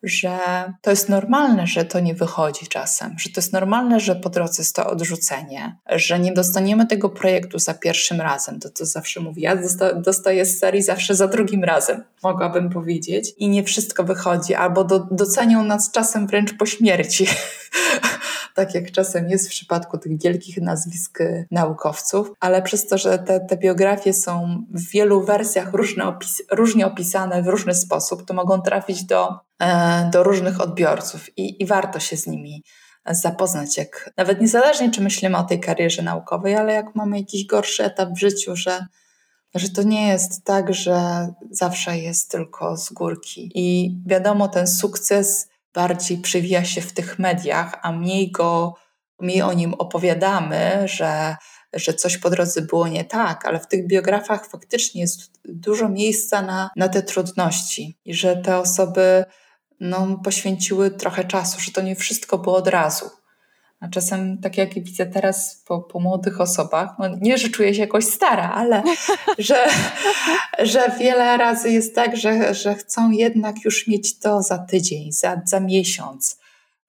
[0.03, 0.39] że
[0.83, 4.63] to jest normalne, że to nie wychodzi czasem, że to jest normalne, że po drodze
[4.63, 8.61] jest to odrzucenie, że nie dostaniemy tego projektu za pierwszym razem.
[8.61, 9.59] To to zawsze mówię, ja
[9.97, 13.33] dostaję z serii zawsze za drugim razem, mogłabym powiedzieć.
[13.37, 17.27] I nie wszystko wychodzi, albo do, docenią nas czasem wręcz po śmierci.
[18.61, 23.19] tak jak czasem jest w przypadku tych wielkich nazwisk y, naukowców, ale przez to, że
[23.19, 28.35] te, te biografie są w wielu wersjach różne opis, różnie opisane w różny sposób, to
[28.35, 32.63] mogą trafić do, e, do różnych odbiorców i, i warto się z nimi
[33.11, 37.85] zapoznać, jak nawet niezależnie, czy myślimy o tej karierze naukowej, ale jak mamy jakiś gorszy
[37.85, 38.87] etap w życiu, że,
[39.55, 43.51] że to nie jest tak, że zawsze jest tylko z górki.
[43.55, 48.75] I wiadomo, ten sukces bardziej przywija się w tych mediach, a mniej go,
[49.21, 51.37] mniej o nim opowiadamy, że,
[51.73, 56.43] że coś po drodze było nie tak, ale w tych biografach faktycznie jest dużo miejsca
[56.43, 59.25] na, na te trudności i że te osoby
[59.81, 63.11] no, poświęciły trochę czasu, że to nie wszystko było od razu,
[63.81, 67.81] A czasem, tak jak widzę teraz po, po młodych osobach, no nie, że czuję się
[67.81, 68.83] jakoś stara, ale
[69.39, 69.67] że,
[70.59, 75.43] że wiele razy jest tak, że, że chcą jednak już mieć to za tydzień, za,
[75.45, 76.39] za miesiąc,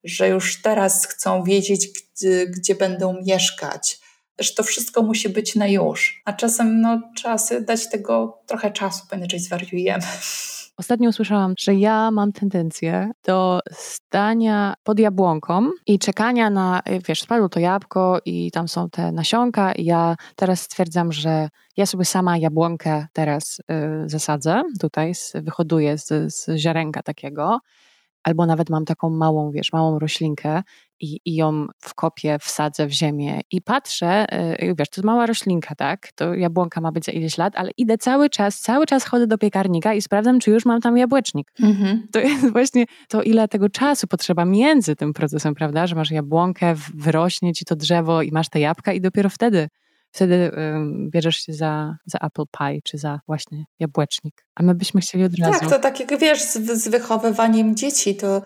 [0.04, 4.00] że już teraz chcą wiedzieć, gdzie, gdzie będą mieszkać,
[4.38, 6.22] że to wszystko musi być na już.
[6.24, 10.04] A czasem no, trzeba sobie dać tego trochę czasu, bo inaczej zwariujemy.
[10.76, 17.48] Ostatnio usłyszałam, że ja mam tendencję do stania pod jabłonką i czekania na, wiesz, spadło
[17.48, 19.72] to jabłko i tam są te nasionka.
[19.72, 26.34] I ja teraz stwierdzam, że ja sobie sama jabłonkę teraz y, zasadzę, tutaj wyhoduję z,
[26.34, 27.58] z ziarenka takiego
[28.22, 30.62] albo nawet mam taką małą, wiesz, małą roślinkę
[31.02, 34.26] i, i ją w kopie wsadzę w ziemię i patrzę,
[34.60, 37.70] yy, wiesz, to jest mała roślinka, tak, to jabłonka ma być za ileś lat, ale
[37.76, 41.52] idę cały czas, cały czas chodzę do piekarnika i sprawdzam, czy już mam tam jabłecznik.
[41.62, 42.06] Mhm.
[42.12, 46.74] To jest właśnie to, ile tego czasu potrzeba między tym procesem, prawda, że masz jabłonkę,
[46.94, 49.68] wyrośnie ci to drzewo i masz te jabłka i dopiero wtedy
[50.12, 54.44] wtedy um, bierzesz się za, za apple pie, czy za właśnie jabłecznik.
[54.54, 55.60] A my byśmy chcieli od razu.
[55.60, 58.42] Tak, to tak jak wiesz, z, z wychowywaniem dzieci, to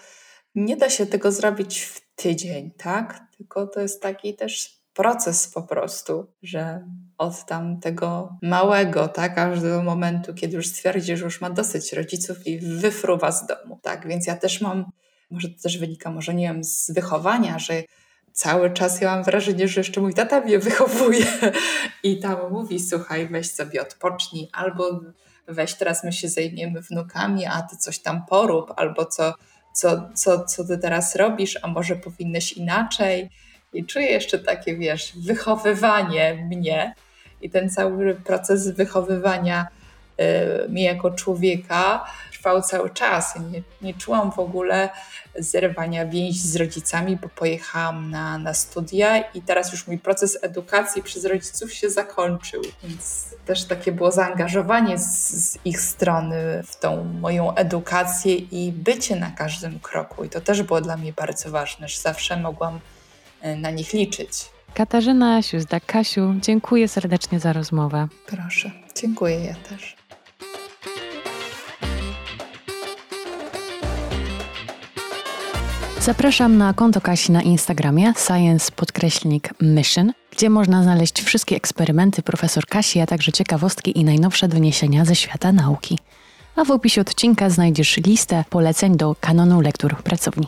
[0.57, 3.21] nie da się tego zrobić w tydzień, tak?
[3.37, 6.87] Tylko to jest taki też proces po prostu, że
[7.19, 11.93] od tam tego małego, tak, aż do momentu, kiedy już stwierdzi, że już ma dosyć
[11.93, 14.09] rodziców i wyfruwa z domu, tak?
[14.09, 14.85] Więc ja też mam,
[15.31, 17.83] może to też wynika, może nie wiem, z wychowania, że
[18.33, 21.27] cały czas ja mam wrażenie, że jeszcze mój tata mnie wychowuje
[22.03, 25.01] i tam mówi, słuchaj, weź sobie odpocznij, albo
[25.49, 29.35] weź teraz my się zajmiemy wnukami, a ty coś tam porób, albo co,
[29.77, 33.31] co, co, co ty teraz robisz, a może powinnyś inaczej.
[33.72, 36.95] I czuję jeszcze takie, wiesz, wychowywanie mnie
[37.41, 39.66] i ten cały proces wychowywania
[40.64, 43.35] y, mnie jako człowieka trwał cały czas.
[43.53, 44.89] Nie, nie czułam w ogóle
[45.39, 51.03] zerwania więzi z rodzicami, bo pojechałam na, na studia i teraz już mój proces edukacji
[51.03, 52.62] przez rodziców się zakończył.
[52.83, 59.17] Więc też takie było zaangażowanie z, z ich strony w tą moją edukację i bycie
[59.17, 60.25] na każdym kroku.
[60.25, 62.81] I to też było dla mnie bardzo ważne, że zawsze mogłam
[63.41, 64.31] e, na nich liczyć.
[64.75, 68.09] Katarzyna Siuzda, Kasiu, dziękuję serdecznie za rozmowę.
[68.27, 69.97] Proszę, dziękuję ja też.
[76.01, 82.66] Zapraszam na konto Kasi na Instagramie science podkreślnik mission, gdzie można znaleźć wszystkie eksperymenty profesor
[82.66, 85.99] Kasi, a także ciekawostki i najnowsze doniesienia ze świata nauki.
[86.57, 90.47] A w opisie odcinka znajdziesz listę poleceń do kanonu lektur pracowni.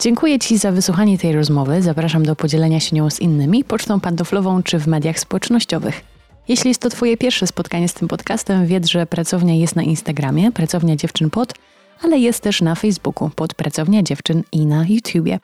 [0.00, 1.82] Dziękuję Ci za wysłuchanie tej rozmowy.
[1.82, 6.00] Zapraszam do podzielenia się nią z innymi pocztą pantoflową czy w mediach społecznościowych.
[6.48, 10.52] Jeśli jest to Twoje pierwsze spotkanie z tym podcastem, wiedz, że pracownia jest na Instagramie,
[10.52, 11.54] pracownia dziewczyn pod
[12.02, 15.38] ale jest też na Facebooku pod Pracownia Dziewczyn i na YouTubie.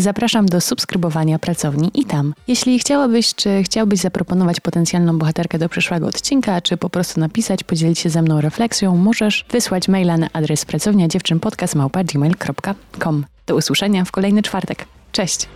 [0.00, 2.34] Zapraszam do subskrybowania pracowni i tam.
[2.48, 7.98] Jeśli chciałabyś, czy chciałbyś zaproponować potencjalną bohaterkę do przyszłego odcinka, czy po prostu napisać, podzielić
[7.98, 11.40] się ze mną refleksją, możesz wysłać maila na adres pracownia dziewczyn
[13.46, 14.84] Do usłyszenia w kolejny czwartek.
[15.12, 15.48] Cześć!